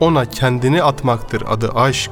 ona 0.00 0.24
kendini 0.24 0.82
atmaktır 0.82 1.42
adı 1.46 1.72
aşk. 1.74 2.10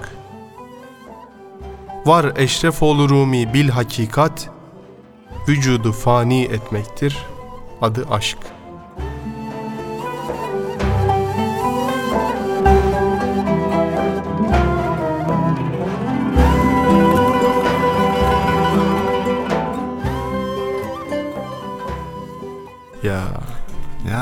Var 2.07 2.33
Eşrefoğlu 2.37 3.09
Rumi 3.09 3.55
bil 3.55 3.69
hakikat, 3.69 4.51
vücudu 5.49 5.93
fani 5.93 6.43
etmektir 6.43 7.19
adı 7.83 8.07
aşk. 8.11 8.39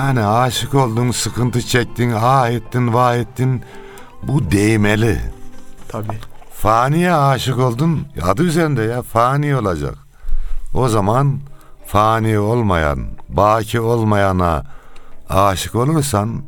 Yani 0.06 0.24
aşık 0.24 0.74
oldun, 0.74 1.10
sıkıntı 1.10 1.62
çektin, 1.62 2.10
ha 2.10 2.48
ettin, 2.48 2.94
vah 2.94 3.16
ettin. 3.16 3.62
Bu 4.22 4.50
değmeli. 4.50 5.20
tabii. 5.88 6.18
Faniye 6.52 7.12
aşık 7.12 7.58
oldun, 7.58 8.06
adı 8.22 8.42
üzerinde 8.42 8.82
ya 8.82 9.02
fani 9.02 9.56
olacak. 9.56 9.94
O 10.74 10.88
zaman 10.88 11.40
fani 11.86 12.38
olmayan, 12.38 12.98
baki 13.28 13.80
olmayana 13.80 14.64
aşık 15.28 15.74
olursan 15.74 16.42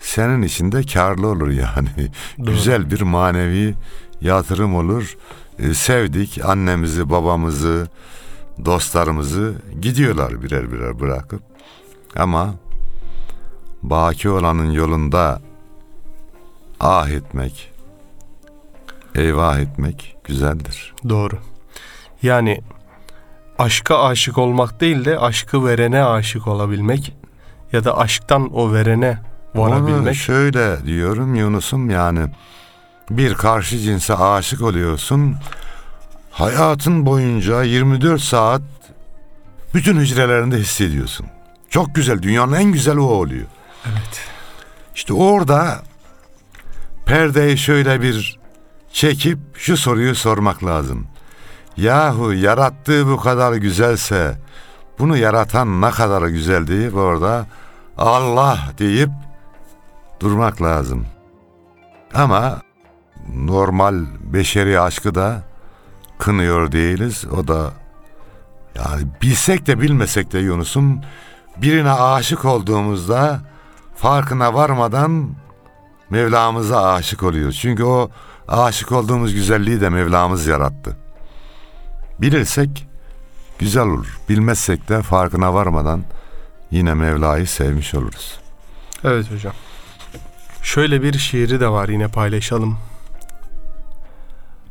senin 0.00 0.42
için 0.42 0.72
de 0.72 0.82
karlı 0.82 1.26
olur 1.26 1.50
yani. 1.50 1.90
Doğru. 2.38 2.46
Güzel 2.46 2.90
bir 2.90 3.00
manevi 3.00 3.74
yatırım 4.20 4.74
olur. 4.74 5.16
Ee, 5.58 5.74
sevdik 5.74 6.44
annemizi, 6.44 7.10
babamızı, 7.10 7.88
dostlarımızı 8.64 9.54
gidiyorlar 9.80 10.42
birer 10.42 10.72
birer 10.72 11.00
bırakıp. 11.00 11.42
Ama 12.16 12.54
baki 13.82 14.30
olanın 14.30 14.70
yolunda 14.70 15.40
ah 16.80 17.08
etmek, 17.08 17.72
eyvah 19.14 19.58
etmek 19.58 20.16
güzeldir. 20.24 20.94
Doğru. 21.08 21.38
Yani 22.22 22.60
aşka 23.58 23.98
aşık 24.02 24.38
olmak 24.38 24.80
değil 24.80 25.04
de 25.04 25.18
aşkı 25.18 25.66
verene 25.66 26.04
aşık 26.04 26.46
olabilmek 26.46 27.16
ya 27.72 27.84
da 27.84 27.98
aşktan 27.98 28.54
o 28.54 28.72
verene 28.72 29.18
Onu 29.54 29.62
varabilmek. 29.70 30.14
şöyle 30.16 30.86
diyorum 30.86 31.34
Yunus'um 31.34 31.90
yani 31.90 32.20
bir 33.10 33.34
karşı 33.34 33.78
cinse 33.78 34.14
aşık 34.14 34.62
oluyorsun. 34.62 35.36
Hayatın 36.30 37.06
boyunca 37.06 37.62
24 37.62 38.20
saat 38.20 38.62
bütün 39.74 39.96
hücrelerinde 39.96 40.56
hissediyorsun. 40.56 41.26
Çok 41.70 41.94
güzel. 41.94 42.22
Dünyanın 42.22 42.52
en 42.52 42.72
güzel 42.72 42.96
o 42.96 43.02
oluyor. 43.02 43.46
Evet. 43.90 44.20
İşte 44.94 45.12
orada 45.12 45.82
perdeyi 47.06 47.58
şöyle 47.58 48.02
bir 48.02 48.38
çekip 48.92 49.38
şu 49.54 49.76
soruyu 49.76 50.14
sormak 50.14 50.64
lazım. 50.64 51.06
Yahu 51.76 52.32
yarattığı 52.32 53.06
bu 53.06 53.16
kadar 53.16 53.52
güzelse 53.52 54.38
bunu 54.98 55.16
yaratan 55.16 55.80
ne 55.80 55.90
kadar 55.90 56.26
güzel 56.26 56.66
deyip 56.66 56.94
orada 56.96 57.46
Allah 57.98 58.58
deyip 58.78 59.10
durmak 60.20 60.62
lazım. 60.62 61.06
Ama 62.14 62.62
normal 63.34 64.04
beşeri 64.20 64.80
aşkı 64.80 65.14
da 65.14 65.42
kınıyor 66.18 66.72
değiliz. 66.72 67.24
O 67.36 67.48
da 67.48 67.72
yani 68.74 69.06
bilsek 69.22 69.66
de 69.66 69.80
bilmesek 69.80 70.32
de 70.32 70.38
Yunus'um 70.38 71.00
birine 71.56 71.92
aşık 71.92 72.44
olduğumuzda 72.44 73.40
farkına 73.98 74.54
varmadan 74.54 75.30
Mevlamıza 76.10 76.92
aşık 76.92 77.22
oluyoruz. 77.22 77.58
Çünkü 77.58 77.84
o 77.84 78.10
aşık 78.48 78.92
olduğumuz 78.92 79.34
güzelliği 79.34 79.80
de 79.80 79.88
Mevlamız 79.88 80.46
yarattı. 80.46 80.96
Bilirsek 82.20 82.86
güzel 83.58 83.86
olur. 83.86 84.18
Bilmezsek 84.28 84.88
de 84.88 85.02
farkına 85.02 85.54
varmadan 85.54 86.04
yine 86.70 86.94
Mevla'yı 86.94 87.46
sevmiş 87.46 87.94
oluruz. 87.94 88.40
Evet 89.04 89.32
hocam. 89.32 89.52
Şöyle 90.62 91.02
bir 91.02 91.18
şiiri 91.18 91.60
de 91.60 91.68
var 91.68 91.88
yine 91.88 92.08
paylaşalım. 92.08 92.78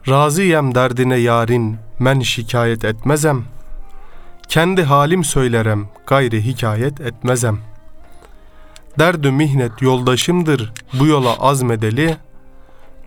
Razıyem 0.07 0.75
derdine 0.75 1.17
yarin 1.17 1.77
men 1.99 2.19
şikayet 2.19 2.85
etmezem. 2.85 3.43
Kendi 4.47 4.83
halim 4.83 5.23
söylerem 5.23 5.89
gayri 6.07 6.45
hikayet 6.45 7.01
etmezem. 7.01 7.59
Derdü 8.99 9.31
mihnet 9.31 9.81
yoldaşımdır 9.81 10.73
bu 10.99 11.07
yola 11.07 11.33
azmedeli. 11.33 12.17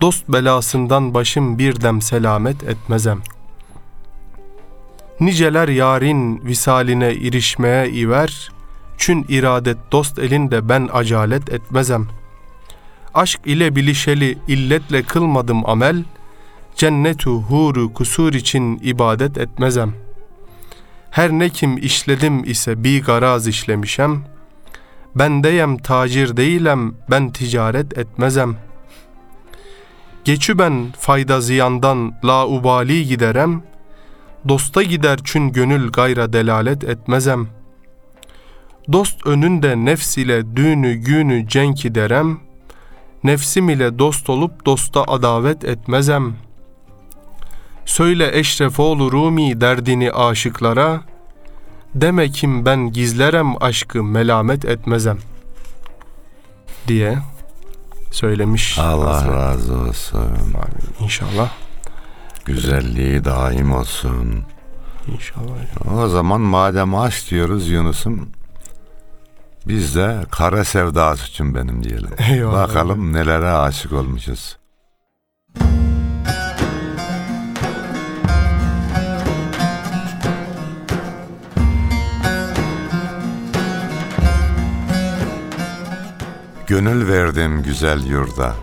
Dost 0.01 0.29
belasından 0.29 1.13
başım 1.13 1.59
bir 1.59 1.81
dem 1.81 2.01
selamet 2.01 2.63
etmezem. 2.63 3.21
Niceler 5.19 5.67
yarin 5.67 6.45
visaline 6.45 7.13
irişmeye 7.13 7.89
iver. 7.89 8.51
Çün 8.97 9.25
iradet 9.29 9.77
dost 9.91 10.19
elinde 10.19 10.69
ben 10.69 10.89
acalet 10.93 11.53
etmezem. 11.53 12.07
Aşk 13.13 13.39
ile 13.45 13.75
bilişeli 13.75 14.37
illetle 14.47 15.03
kılmadım 15.03 15.69
amel. 15.69 16.03
Cennetu 16.75 17.41
huru 17.41 17.93
kusur 17.93 18.33
için 18.33 18.79
ibadet 18.83 19.37
etmezem. 19.37 19.93
Her 21.11 21.31
ne 21.31 21.49
kim 21.49 21.77
işledim 21.77 22.43
ise 22.43 22.83
bir 22.83 23.03
garaz 23.03 23.47
işlemişem. 23.47 24.30
Bendeyem 25.15 25.77
tacir 25.77 26.37
değilem 26.37 26.95
ben 27.09 27.31
ticaret 27.31 27.97
etmezem. 27.97 28.55
Geçü 30.23 30.57
ben 30.57 30.93
fayda 30.99 31.41
ziyandan 31.41 32.13
la 32.25 32.47
ubali 32.47 33.07
giderem. 33.07 33.63
Dosta 34.47 34.83
gider 34.83 35.19
çün 35.23 35.51
gönül 35.51 35.91
gayra 35.91 36.33
delalet 36.33 36.83
etmezem.'' 36.83 37.61
Dost 38.91 39.27
önünde 39.27 39.85
nefs 39.85 40.17
ile 40.17 40.55
düğünü 40.55 40.93
günü 40.93 41.47
cenk 41.47 41.85
ederem. 41.85 42.39
Nefsim 43.23 43.69
ile 43.69 43.99
dost 43.99 44.29
olup 44.29 44.65
dosta 44.65 45.03
adavet 45.03 45.65
etmezem. 45.65 46.33
Söyle 47.85 48.39
Eşrefoğlu 48.39 49.11
Rumi 49.11 49.61
derdini 49.61 50.11
aşıklara. 50.11 51.01
Deme 51.95 52.29
kim 52.29 52.65
ben 52.65 52.91
gizlerem 52.91 53.63
aşkı 53.63 54.03
melamet 54.03 54.65
etmezem. 54.65 55.17
Diye 56.87 57.17
söylemiş. 58.11 58.79
Allah 58.79 59.13
Hazreti. 59.13 59.31
razı 59.35 59.77
olsun. 59.77 60.19
Amin. 60.19 60.95
İnşallah. 60.99 61.51
Güzelliği 62.45 63.25
daim 63.25 63.73
olsun. 63.73 64.43
İnşallah. 65.07 65.97
O 66.03 66.07
zaman 66.07 66.41
madem 66.41 66.95
aşk 66.95 67.29
diyoruz 67.31 67.69
Yunus'um 67.69 68.29
biz 69.67 69.95
de 69.95 70.17
kara 70.31 70.63
sevdası 70.65 71.27
için 71.27 71.55
benim 71.55 71.83
diyelim. 71.83 72.09
Eyvallah. 72.29 72.67
Bakalım 72.67 73.13
nelere 73.13 73.49
aşık 73.51 73.93
olmuşuz. 73.93 74.57
Gönül 86.71 87.07
verdim 87.07 87.63
güzel 87.63 88.05
yurda. 88.05 88.53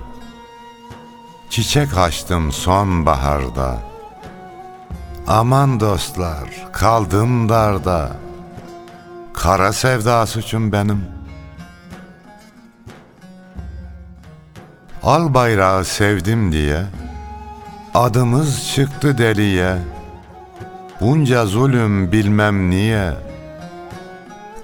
Çiçek 1.50 1.98
açtım 1.98 2.52
sonbaharda. 2.52 3.78
Aman 5.26 5.80
dostlar, 5.80 6.68
kaldım 6.72 7.48
darda. 7.48 8.16
Kara 9.34 9.72
sevda 9.72 10.26
suçum 10.26 10.72
benim. 10.72 11.04
Al 15.02 15.34
bayrağı 15.34 15.84
sevdim 15.84 16.52
diye 16.52 16.86
adımız 17.94 18.68
çıktı 18.74 19.18
deliye. 19.18 19.78
Bunca 21.00 21.46
zulüm 21.46 22.12
bilmem 22.12 22.70
niye. 22.70 23.12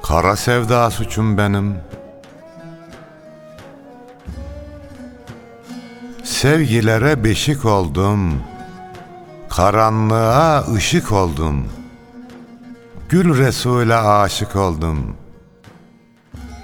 Kara 0.03 0.37
sevda 0.37 0.91
suçum 0.91 1.39
benim. 1.39 1.94
Sevgilere 6.25 7.25
beşik 7.25 7.65
oldum. 7.65 8.43
Karanlığa 9.49 10.75
ışık 10.75 11.13
oldum. 11.13 11.69
Gül 13.09 13.39
Resul'e 13.39 13.95
aşık 13.95 14.57
oldum. 14.57 15.17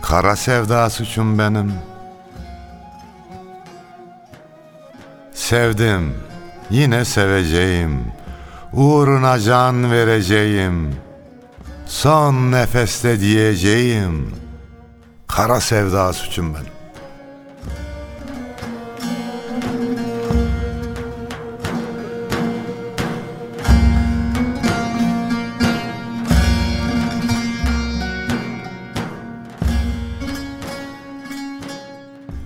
Kara 0.02 0.36
sevda 0.36 0.90
suçum 0.90 1.38
benim. 1.38 1.72
Sevdim, 5.32 6.14
yine 6.70 7.04
seveceğim. 7.04 8.00
Uğruna 8.72 9.40
can 9.40 9.90
vereceğim. 9.90 10.94
Son 11.86 12.52
nefeste 12.52 13.20
diyeceğim. 13.20 14.34
Kara 15.26 15.60
sevda 15.60 16.12
suçum 16.12 16.54
benim. 16.54 16.79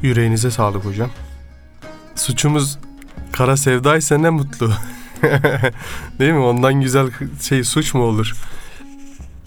Yüreğinize 0.04 0.50
sağlık 0.50 0.84
hocam. 0.84 1.10
Suçumuz 2.14 2.78
kara 3.32 3.56
sevdaysa 3.56 4.18
ne 4.18 4.30
mutlu. 4.30 4.72
Değil 6.18 6.32
mi? 6.32 6.38
Ondan 6.38 6.80
güzel 6.80 7.10
şey 7.40 7.64
suç 7.64 7.94
mu 7.94 8.02
olur? 8.02 8.34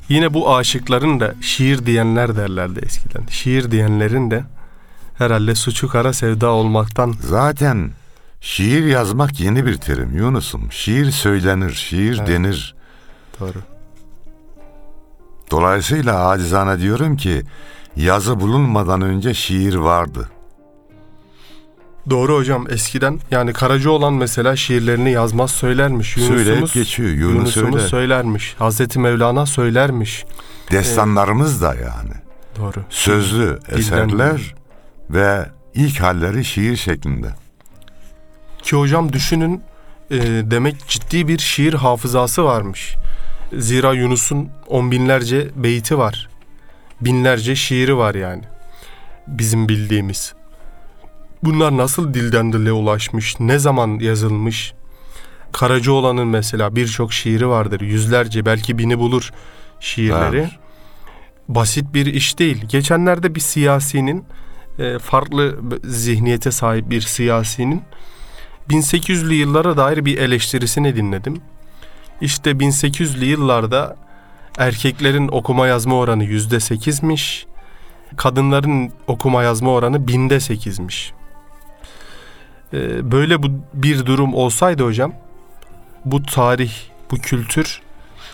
Yine 0.10 0.34
bu 0.34 0.56
aşıkların 0.56 1.20
da 1.20 1.36
şiir 1.41 1.86
diyenler 1.86 2.36
derlerdi 2.36 2.80
eskiden. 2.86 3.26
Şiir 3.30 3.72
diyenlerin 3.72 4.32
de 4.32 4.43
herhalde 5.17 5.56
suçu 5.56 5.88
kara 5.88 6.13
sevda 6.13 6.50
olmaktan 6.50 7.15
Zaten 7.22 7.91
şiir 8.41 8.86
yazmak 8.86 9.39
yeni 9.39 9.65
bir 9.65 9.78
terim 9.78 10.17
Yunus'um. 10.17 10.72
Şiir 10.72 11.12
söylenir, 11.12 11.74
şiir 11.74 12.17
Evet. 12.17 12.28
denir. 12.28 12.76
doğru. 13.39 13.60
Dolayısıyla 15.52 16.28
acizane 16.28 16.80
diyorum 16.80 17.17
ki 17.17 17.43
yazı 17.96 18.39
bulunmadan 18.39 19.02
önce 19.02 19.34
şiir 19.34 19.76
vardı. 19.76 20.30
Doğru 22.10 22.36
hocam 22.36 22.65
eskiden 22.70 23.20
yani 23.32 23.54
Karacaoğlan 23.54 24.13
mesela 24.13 24.56
şiirlerini 24.56 25.12
yazmaz 25.12 25.52
söylermiş. 25.52 26.13
Söyleyip 26.13 26.48
Yunus'umuz, 26.48 26.74
geçiyor. 26.74 27.10
Yunus 27.10 27.36
Yunus'umuz 27.36 27.80
öyle. 27.80 27.88
söylermiş. 27.88 28.56
Hazreti 28.60 29.00
Mevlana 29.00 29.46
söylermiş. 29.46 30.26
Destanlarımız 30.72 31.62
da 31.62 31.76
yani. 31.76 32.13
Doğru. 32.60 32.84
Sözlü 32.89 33.60
eserler 33.70 34.56
ve 35.10 35.50
ilk 35.74 36.00
halleri 36.00 36.46
şiir 36.46 36.76
şeklinde. 36.76 37.28
Ki 38.63 38.76
hocam 38.76 39.13
düşünün 39.13 39.62
e, 40.12 40.17
demek 40.22 40.88
ciddi 40.88 41.28
bir 41.28 41.39
şiir 41.39 41.74
hafızası 41.74 42.43
varmış. 42.43 42.96
Zira 43.58 43.93
Yunus'un 43.93 44.50
on 44.67 44.91
binlerce 44.91 45.48
beyti 45.56 45.98
var. 45.98 46.30
Binlerce 47.02 47.56
şiiri 47.56 47.98
var 47.98 48.15
yani. 48.15 48.43
Bizim 49.28 49.70
bildiğimiz. 49.70 50.34
Bunlar 51.43 51.78
nasıl 51.78 52.13
dilden 52.13 52.54
dile 52.54 52.71
ulaşmış, 52.71 53.39
ne 53.39 53.60
zaman 53.60 54.00
yazılmış? 54.00 54.73
Karacaoğlan'ın 55.52 56.28
mesela 56.28 56.76
birçok 56.76 57.13
şiiri 57.13 57.47
vardır. 57.47 57.82
Yüzlerce 57.82 58.45
belki 58.45 58.78
bini 58.78 59.00
bulur 59.00 59.32
şiirleri. 59.80 60.41
Var. 60.41 60.60
Basit 61.47 61.93
bir 61.93 62.06
iş 62.06 62.39
değil. 62.39 62.65
Geçenlerde 62.65 63.36
bir 63.36 63.39
siyasinin 63.39 64.26
e, 64.80 65.00
farklı 65.00 65.60
zihniyete 65.84 66.52
sahip 66.52 66.89
bir 66.89 67.02
siyasinin 67.02 67.82
1800'lü 68.69 69.34
yıllara 69.34 69.78
dair 69.78 70.06
bir 70.06 70.17
eleştirisini 70.17 70.95
dinledim. 70.95 71.41
İşte 72.21 72.52
1800'lü 72.52 73.26
yıllarda 73.26 73.95
erkeklerin 74.58 75.28
okuma 75.28 75.67
yazma 75.67 75.95
oranı 75.95 76.23
yüzde 76.23 76.60
sekizmiş, 76.60 77.45
kadınların 78.17 78.91
okuma 79.08 79.43
yazma 79.43 79.71
oranı 79.71 80.08
binde 80.08 80.39
sekizmiş. 80.39 81.13
Ee, 82.73 83.12
böyle 83.12 83.43
bu 83.43 83.47
bir 83.73 84.06
durum 84.06 84.34
olsaydı 84.34 84.84
hocam, 84.86 85.13
bu 86.06 86.23
tarih, 86.23 86.71
bu 87.12 87.15
kültür 87.15 87.82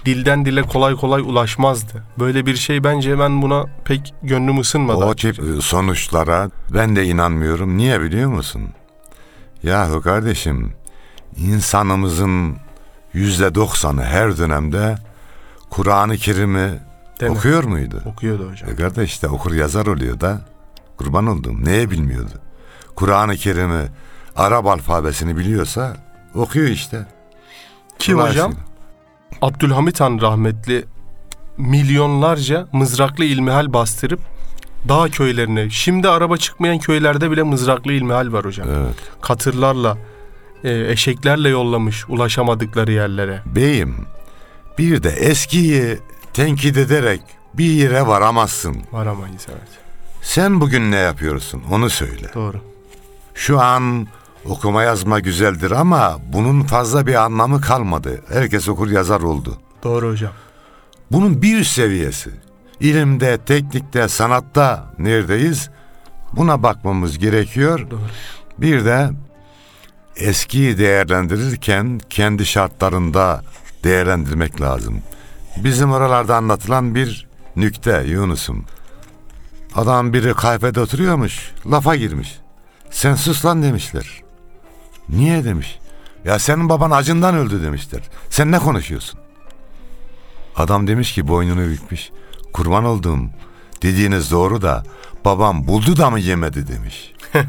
dilden 0.06 0.46
dile 0.46 0.62
kolay 0.62 0.96
kolay 0.96 1.22
ulaşmazdı. 1.22 2.04
Böyle 2.20 2.46
bir 2.46 2.56
şey 2.56 2.84
bence 2.84 3.20
ben 3.20 3.42
buna 3.42 3.66
pek 3.86 4.14
gönlüm 4.24 4.60
ısınmadı. 4.60 4.98
O 4.98 5.10
açıkçası. 5.10 5.54
tip 5.54 5.64
sonuçlara 5.64 6.50
ben 6.74 6.96
de 6.96 7.06
inanmıyorum. 7.06 7.78
Niye 7.78 8.02
biliyor 8.02 8.30
musun? 8.30 8.62
Yahu 9.64 10.02
kardeşim 10.02 10.74
insanımızın 11.38 12.58
yüzde 13.14 13.56
doksanı 13.56 14.04
her 14.04 14.38
dönemde 14.38 14.96
Kur'an-ı 15.70 16.18
Kerim'i 16.18 16.80
Değil 17.20 17.32
mi? 17.32 17.38
okuyor 17.38 17.64
muydu? 17.64 18.02
Okuyordu 18.06 18.52
hocam. 18.52 18.70
E 18.70 18.76
kardeş 18.76 19.12
işte 19.12 19.28
okur 19.28 19.54
yazar 19.54 19.86
oluyor 19.86 20.20
da 20.20 20.42
kurban 20.98 21.28
olduğum 21.28 21.66
neye 21.66 21.92
bilmiyordu? 21.92 22.34
Kur'an-ı 22.96 23.36
Kerim'i 23.36 23.88
Arap 24.36 24.66
alfabesini 24.66 25.38
biliyorsa 25.38 25.98
okuyor 26.36 26.68
işte. 26.68 27.06
Ki 28.00 28.12
Dolayısıyla. 28.12 28.48
hocam 28.48 28.60
Abdülhamit 29.42 30.00
Han 30.00 30.22
rahmetli 30.22 30.86
milyonlarca 31.58 32.68
mızraklı 32.72 33.26
ilmihal 33.26 33.74
bastırıp 33.74 34.20
dağ 34.90 35.10
köylerine, 35.10 35.70
şimdi 35.70 36.10
araba 36.10 36.38
çıkmayan 36.38 36.80
köylerde 36.80 37.32
bile 37.32 37.44
mızraklı 37.44 37.94
ilmihal 37.94 38.34
var 38.34 38.46
hocam. 38.46 38.68
Evet. 38.70 38.96
Katırlarla, 39.22 39.98
e, 40.64 40.92
eşeklerle 40.92 41.50
yollamış 41.50 42.10
ulaşamadıkları 42.10 42.92
yerlere. 42.92 43.42
Beyim 43.46 43.96
bir 44.78 45.04
de 45.04 45.10
eskiyi 45.10 46.00
tenkit 46.34 46.78
ederek 46.78 47.22
bir 47.54 47.72
yere 47.72 48.08
varamazsın. 48.08 48.78
Varamayız 48.92 49.48
evet. 49.50 49.70
Sen 50.22 50.62
bugün 50.62 50.92
ne 50.92 50.98
yapıyorsun 50.98 51.64
onu 51.72 51.90
söyle. 51.90 52.32
Doğru. 52.36 52.58
Şu 53.36 53.62
an 53.62 54.08
okuma 54.46 54.84
yazma 54.84 55.20
güzeldir 55.20 55.72
ama 55.72 56.18
bunun 56.34 56.64
fazla 56.64 57.08
bir 57.08 57.16
anlamı 57.16 57.62
kalmadı. 57.62 58.22
Herkes 58.34 58.70
okur 58.70 58.90
yazar 58.90 59.22
oldu. 59.22 59.58
Doğru 59.84 60.10
hocam. 60.10 60.32
Bunun 61.12 61.42
bir 61.42 61.60
üst 61.60 61.72
seviyesi. 61.72 62.30
İlimde, 62.80 63.38
teknikte, 63.38 64.08
sanatta 64.08 64.94
neredeyiz? 65.00 65.70
Buna 66.34 66.64
bakmamız 66.64 67.18
gerekiyor. 67.18 67.92
Doğru. 67.92 68.00
Bir 68.58 68.86
de 68.86 69.10
eskiyi 70.16 70.78
değerlendirirken 70.78 72.02
kendi 72.10 72.46
şartlarında 72.46 73.42
değerlendirmek 73.84 74.62
lazım. 74.62 75.02
Bizim 75.58 75.92
oralarda 75.92 76.36
anlatılan 76.36 76.96
bir 76.96 77.28
nükte 77.56 78.04
Yunus'um. 78.08 78.66
Adam 79.76 80.14
biri 80.14 80.34
kafede 80.34 80.80
oturuyormuş, 80.80 81.52
lafa 81.72 81.96
girmiş. 81.96 82.40
Sen 82.92 83.16
sus 83.16 83.46
lan 83.46 83.64
demişler. 83.64 84.23
Niye 85.10 85.44
demiş. 85.44 85.80
Ya 86.26 86.40
senin 86.40 86.70
baban 86.70 86.92
acından 86.92 87.36
öldü 87.36 87.64
demişler. 87.64 88.02
Sen 88.30 88.52
ne 88.52 88.60
konuşuyorsun? 88.60 89.20
Adam 90.56 90.88
demiş 90.88 91.14
ki 91.14 91.28
boynunu 91.28 91.70
bükmüş. 91.70 92.10
Kurban 92.54 92.86
olduğum 92.86 93.20
dediğiniz 93.82 94.32
doğru 94.32 94.62
da 94.62 94.84
babam 95.26 95.68
buldu 95.68 95.98
da 95.98 96.10
mı 96.10 96.20
yemedi 96.20 96.68
demiş. 96.68 97.14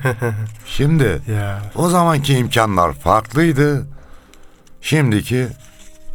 Şimdi 0.66 1.22
Ya 1.28 1.62
o 1.74 1.88
zamanki 1.88 2.34
imkanlar 2.34 2.92
farklıydı. 2.92 3.86
Şimdiki 4.80 5.48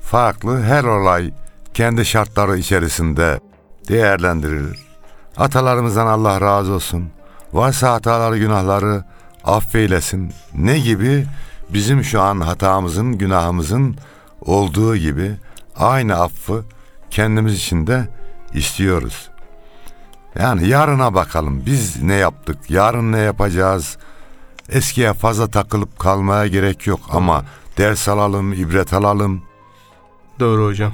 farklı. 0.03 0.63
Her 0.63 0.83
olay 0.83 1.33
kendi 1.73 2.05
şartları 2.05 2.57
içerisinde 2.57 3.39
değerlendirilir. 3.87 4.79
Atalarımızdan 5.37 6.07
Allah 6.07 6.41
razı 6.41 6.73
olsun. 6.73 7.09
Varsa 7.53 7.93
hataları, 7.93 8.37
günahları 8.37 9.03
affeylesin. 9.43 10.33
Ne 10.55 10.79
gibi? 10.79 11.25
Bizim 11.69 12.03
şu 12.03 12.21
an 12.21 12.41
hatamızın, 12.41 13.17
günahımızın 13.17 13.97
olduğu 14.41 14.95
gibi 14.97 15.31
aynı 15.75 16.15
affı 16.21 16.63
kendimiz 17.09 17.55
için 17.55 17.87
de 17.87 18.07
istiyoruz. 18.53 19.29
Yani 20.39 20.67
yarına 20.67 21.13
bakalım. 21.13 21.65
Biz 21.65 22.03
ne 22.03 22.13
yaptık? 22.15 22.57
Yarın 22.69 23.11
ne 23.11 23.17
yapacağız? 23.19 23.97
Eskiye 24.69 25.13
fazla 25.13 25.47
takılıp 25.47 25.99
kalmaya 25.99 26.47
gerek 26.47 26.87
yok 26.87 26.99
ama 27.11 27.45
ders 27.77 28.09
alalım, 28.09 28.53
ibret 28.53 28.93
alalım. 28.93 29.41
doğru 30.39 30.65
hocam. 30.65 30.91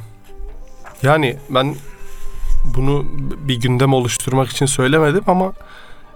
Yani 1.03 1.38
ben 1.49 1.75
bunu 2.75 3.05
bir 3.47 3.62
gündem 3.62 3.93
oluşturmak 3.93 4.49
için 4.49 4.65
söylemedim 4.65 5.23
ama 5.27 5.53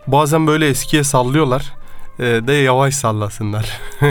bazen 0.08 0.48
böyle 0.48 0.68
eskiye 0.68 1.04
sallıyorlar. 1.04 1.74
E, 2.20 2.24
de 2.24 2.54
yavaş 2.54 2.96
sallasınlar. 2.96 3.80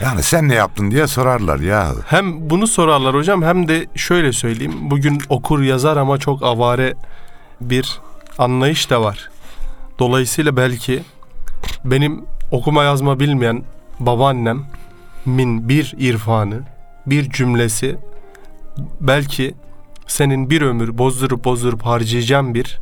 Yani 0.00 0.22
sen 0.22 0.48
ne 0.48 0.54
yaptın 0.54 0.90
diye 0.90 1.06
sorarlar 1.06 1.60
ya. 1.60 1.92
Hem 2.06 2.50
bunu 2.50 2.66
sorarlar 2.66 3.14
hocam 3.14 3.42
hem 3.42 3.68
de 3.68 3.86
şöyle 3.94 4.32
söyleyeyim. 4.32 4.90
Bugün 4.90 5.22
okur 5.28 5.62
yazar 5.62 5.96
ama 5.96 6.18
çok 6.18 6.42
avare 6.42 6.94
bir 7.60 8.00
anlayış 8.38 8.90
da 8.90 9.02
var. 9.02 9.30
Dolayısıyla 9.98 10.56
belki 10.56 11.02
benim 11.84 12.24
okuma 12.50 12.84
yazma 12.84 13.20
bilmeyen 13.20 13.64
babaannem 14.00 14.64
min 15.26 15.68
bir 15.68 15.94
irfanı, 15.98 16.60
bir 17.06 17.30
cümlesi 17.30 17.96
belki 19.00 19.54
senin 20.06 20.50
bir 20.50 20.62
ömür 20.62 20.98
bozdurup 20.98 21.44
bozdurup 21.44 21.82
harcayacağın 21.82 22.54
bir 22.54 22.78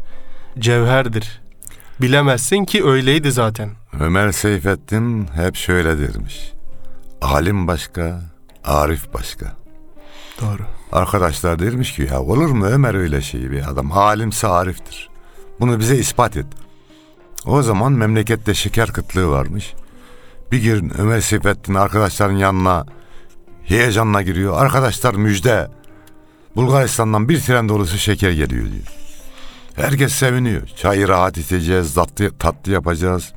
cevherdir. 0.58 1.40
Bilemezsin 2.00 2.64
ki 2.64 2.84
öyleydi 2.84 3.32
zaten. 3.32 3.79
Ömer 3.98 4.32
Seyfettin 4.32 5.28
hep 5.34 5.56
şöyle 5.56 5.98
dermiş. 5.98 6.52
Alim 7.20 7.66
başka, 7.66 8.22
Arif 8.64 9.14
başka. 9.14 9.56
Doğru. 10.40 10.62
Arkadaşlar 10.92 11.58
dermiş 11.58 11.92
ki 11.92 12.08
ya 12.10 12.22
olur 12.22 12.50
mu 12.50 12.66
Ömer 12.66 12.94
öyle 12.94 13.20
şey 13.20 13.50
bir 13.50 13.70
adam. 13.70 13.92
Alimse 13.92 14.46
Arif'tir. 14.46 15.10
Bunu 15.60 15.78
bize 15.78 15.96
ispat 15.96 16.36
et. 16.36 16.46
O 17.46 17.62
zaman 17.62 17.92
memlekette 17.92 18.54
şeker 18.54 18.92
kıtlığı 18.92 19.28
varmış. 19.30 19.74
Bir 20.52 20.62
gün 20.62 20.92
Ömer 20.98 21.20
Seyfettin 21.20 21.74
arkadaşların 21.74 22.36
yanına 22.36 22.86
heyecanla 23.64 24.22
giriyor. 24.22 24.62
Arkadaşlar 24.62 25.14
müjde. 25.14 25.68
Bulgaristan'dan 26.56 27.28
bir 27.28 27.40
tren 27.40 27.68
dolusu 27.68 27.98
şeker 27.98 28.30
geliyor 28.30 28.66
diyor. 28.72 28.86
Herkes 29.74 30.12
seviniyor. 30.12 30.66
Çayı 30.66 31.08
rahat 31.08 31.38
içeceğiz, 31.38 31.94
tatlı, 31.94 32.38
tatlı 32.38 32.72
yapacağız. 32.72 33.32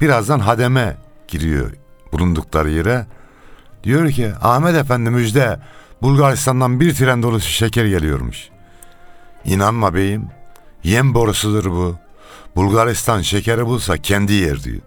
Birazdan 0.00 0.38
hademe 0.38 0.96
giriyor 1.28 1.70
bulundukları 2.12 2.70
yere. 2.70 3.06
Diyor 3.84 4.10
ki 4.10 4.32
Ahmet 4.42 4.74
Efendi 4.74 5.10
müjde 5.10 5.60
Bulgaristan'dan 6.02 6.80
bir 6.80 6.94
tren 6.94 7.22
dolusu 7.22 7.50
şeker 7.50 7.84
geliyormuş. 7.84 8.48
İnanma 9.44 9.94
beyim 9.94 10.28
yem 10.84 11.14
borusudur 11.14 11.70
bu. 11.70 11.96
Bulgaristan 12.56 13.20
şekeri 13.20 13.66
bulsa 13.66 13.96
kendi 13.98 14.32
yer 14.32 14.62
diyor. 14.62 14.80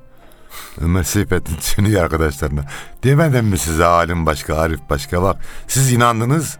Ömer 0.81 1.03
Seyfettin 1.03 1.55
sönüyor 1.59 2.03
arkadaşlarına. 2.03 2.65
Demedim 3.03 3.45
mi 3.45 3.57
size 3.57 3.85
alim 3.85 4.25
başka, 4.25 4.55
arif 4.55 4.79
başka 4.89 5.21
bak. 5.21 5.37
Siz 5.67 5.91
inandınız. 5.91 6.57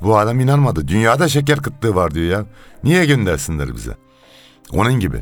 Bu 0.00 0.18
adam 0.18 0.40
inanmadı. 0.40 0.88
Dünyada 0.88 1.28
şeker 1.28 1.62
kıtlığı 1.62 1.94
var 1.94 2.14
diyor 2.14 2.38
ya. 2.38 2.44
Niye 2.84 3.06
göndersinler 3.06 3.74
bize? 3.74 3.96
Onun 4.72 5.00
gibi. 5.00 5.20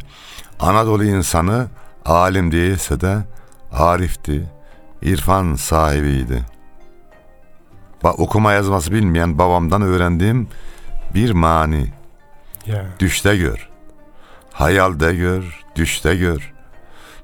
Anadolu 0.61 1.05
insanı 1.05 1.67
alim 2.05 2.53
değilse 2.53 3.01
de 3.01 3.19
arifti. 3.73 4.47
irfan 5.03 5.55
sahibiydi. 5.55 6.47
Bak 8.05 8.21
okuma 8.21 8.53
yazması 8.53 8.93
bilmeyen 8.93 9.39
babamdan 9.39 9.83
öğrendiğim 9.83 10.49
bir 11.15 11.31
mani. 11.31 11.93
Ya. 12.67 12.85
Düşte 12.99 13.37
gör. 13.37 13.69
Hayalde 14.53 15.15
gör, 15.15 15.65
düşte 15.77 16.17
gör. 16.17 16.53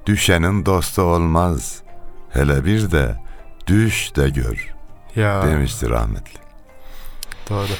Düşenin 0.05 0.65
dostu 0.65 1.01
olmaz. 1.01 1.81
Hele 2.29 2.65
bir 2.65 2.91
de 2.91 3.15
düş 3.67 4.15
de 4.15 4.29
gör 4.29 4.75
Ya. 5.15 5.45
demişti 5.47 5.89
rahmetli. 5.89 6.39
Doğru. 7.49 7.71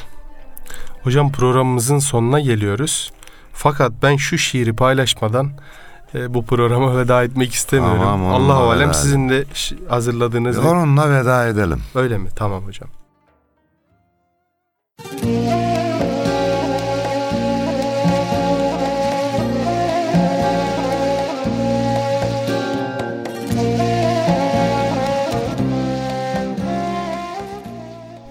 Hocam 1.03 1.31
programımızın 1.31 1.99
sonuna 1.99 2.39
geliyoruz. 2.39 3.11
Fakat 3.53 3.91
ben 4.03 4.15
şu 4.17 4.37
şiiri 4.37 4.75
paylaşmadan 4.75 5.51
e, 6.15 6.33
bu 6.33 6.45
programa 6.45 6.97
veda 6.97 7.23
etmek 7.23 7.53
istemiyorum. 7.53 7.99
Tamam, 8.03 8.33
Allah 8.33 8.53
alem 8.53 8.93
sizin 8.93 9.29
de 9.29 9.45
hazırladığınız 9.89 10.57
Onunla 10.57 11.09
veda 11.11 11.47
edelim. 11.47 11.81
öyle 11.95 12.17
mi? 12.17 12.29
Tamam 12.35 12.63
hocam. 12.65 12.89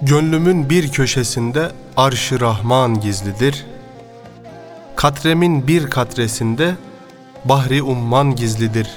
Gönlümün 0.02 0.70
bir 0.70 0.88
köşesinde 0.92 1.70
arş-ı 1.96 2.40
Rahman 2.40 3.00
gizlidir. 3.00 3.66
Katremin 4.96 5.66
bir 5.66 5.90
katresinde 5.90 6.74
bahri 7.48 7.82
umman 7.82 8.36
gizlidir. 8.36 8.88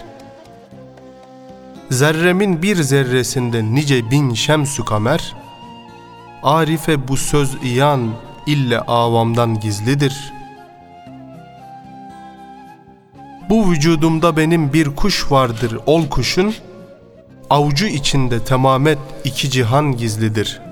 Zerremin 1.89 2.61
bir 2.61 2.75
zerresinde 2.75 3.63
nice 3.63 4.11
bin 4.11 4.33
şemsü 4.33 4.85
kamer. 4.85 5.35
Arife 6.43 7.07
bu 7.07 7.17
söz 7.17 7.57
iyan 7.63 8.09
ille 8.47 8.79
avamdan 8.79 9.59
gizlidir. 9.59 10.33
Bu 13.49 13.71
vücudumda 13.71 14.37
benim 14.37 14.73
bir 14.73 14.95
kuş 14.95 15.31
vardır 15.31 15.77
ol 15.85 16.07
kuşun. 16.09 16.53
Avcu 17.49 17.85
içinde 17.85 18.43
temamet 18.43 18.99
iki 19.23 19.49
cihan 19.49 19.97
gizlidir.'' 19.97 20.71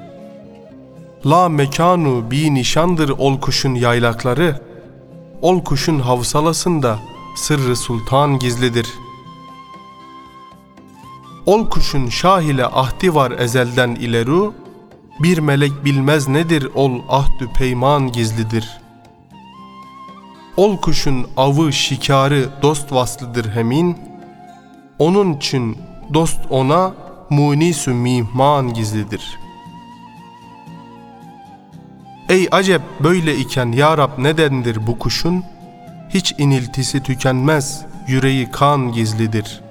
La 1.26 1.50
mekanu 1.50 2.32
bi 2.32 2.54
nişandır 2.54 3.10
ol 3.10 3.39
kuşun 3.39 3.76
yaylakları. 3.76 4.60
Ol 5.42 5.63
kuşun 5.63 6.00
havsalasında 6.00 7.00
sırrı 7.39 7.75
sultan 7.75 8.39
gizlidir. 8.39 8.93
Ol 11.45 11.69
kuşun 11.69 12.10
şah 12.10 12.41
ile 12.41 12.65
ahdi 12.65 13.15
var 13.15 13.32
ezelden 13.32 13.95
ileru. 13.95 14.54
Bir 15.19 15.38
melek 15.38 15.86
bilmez 15.86 16.28
nedir 16.28 16.67
ol 16.75 17.02
ahdü 17.10 17.49
peyman 17.54 18.12
gizlidir. 18.12 18.82
Ol 20.58 20.78
kuşun 20.78 21.28
avı 21.38 21.73
şikarı 21.73 22.49
dost 22.62 22.91
vaslıdır 22.91 23.56
hemin. 23.56 23.97
Onun 24.99 25.34
için 25.34 25.78
dost 26.13 26.39
ona 26.49 26.93
munisü 27.30 27.93
mihman 27.93 28.73
gizlidir.'' 28.73 29.49
Ey 32.30 32.47
acep 32.52 32.82
böyle 32.99 33.38
iken 33.38 33.71
ya 33.71 33.97
Rab 33.97 34.12
nedendir 34.17 34.88
bu 34.88 34.99
kuşun? 34.99 35.43
Hiç 36.10 36.36
iniltisi 36.38 37.04
tükenmez, 37.04 37.86
yüreği 38.08 38.52
kan 38.52 38.91
gizlidir. 38.91 39.62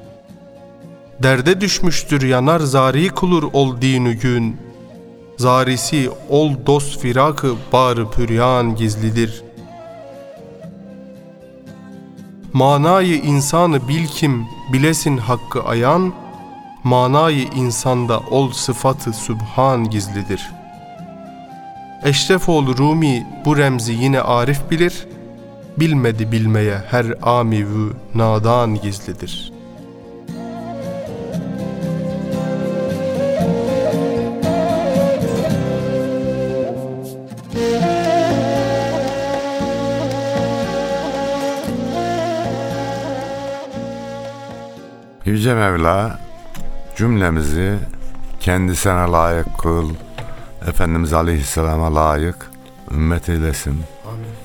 Derde 1.23 1.61
düşmüştür 1.61 2.23
yanar 2.23 2.61
zari 2.61 3.09
kulur 3.09 3.51
ol 3.53 3.81
dinu 3.81 4.19
gün. 4.19 4.57
Zarisi 5.37 6.11
ol 6.29 6.53
dost 6.67 7.01
firakı 7.01 7.55
bağrı 7.73 8.11
püryan 8.11 8.77
gizlidir. 8.77 9.43
Manayı 12.53 13.17
insanı 13.17 13.89
bil 13.89 14.07
kim, 14.07 14.47
bilesin 14.73 15.17
hakkı 15.17 15.63
ayan, 15.63 16.13
manayı 16.85 17.45
insanda 17.57 18.21
ol 18.21 18.51
sıfatı 18.51 19.13
sübhan 19.13 19.91
gizlidir.'' 19.91 20.59
Eşrefoğlu 22.05 22.79
Rumi 22.79 23.27
bu 23.45 23.57
remzi 23.57 23.93
yine 23.93 24.21
arif 24.21 24.71
bilir, 24.71 25.07
bilmedi 25.81 26.33
bilmeye 26.33 26.79
her 26.91 27.07
amivü 27.23 27.93
nadan 28.15 28.75
gizlidir. 28.75 29.53
Yüce 45.25 45.55
Mevla 45.55 46.19
cümlemizi 46.97 47.79
kendisine 48.41 48.93
layık 48.93 49.59
kıl. 49.59 49.91
Efendimiz 50.69 51.13
Aleyhisselam'a 51.13 51.95
layık 51.95 52.51
ümmet 52.91 53.29
eylesin. 53.29 53.85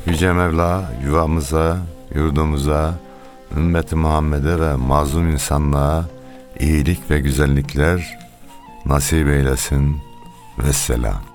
Yüce 0.06 0.34
Mevla 0.34 0.92
yuvamıza, 1.06 1.78
yurdumuza, 2.16 2.94
ümmeti 3.58 3.96
Muhammed'e 3.96 4.60
ve 4.60 4.76
mazlum 4.76 5.30
insanlığa 5.30 6.06
iyilik 6.60 7.12
ve 7.12 7.20
güzellikler 7.20 8.20
nasip 8.86 9.28
eylesin. 9.28 9.98
Vesselam. 10.58 11.33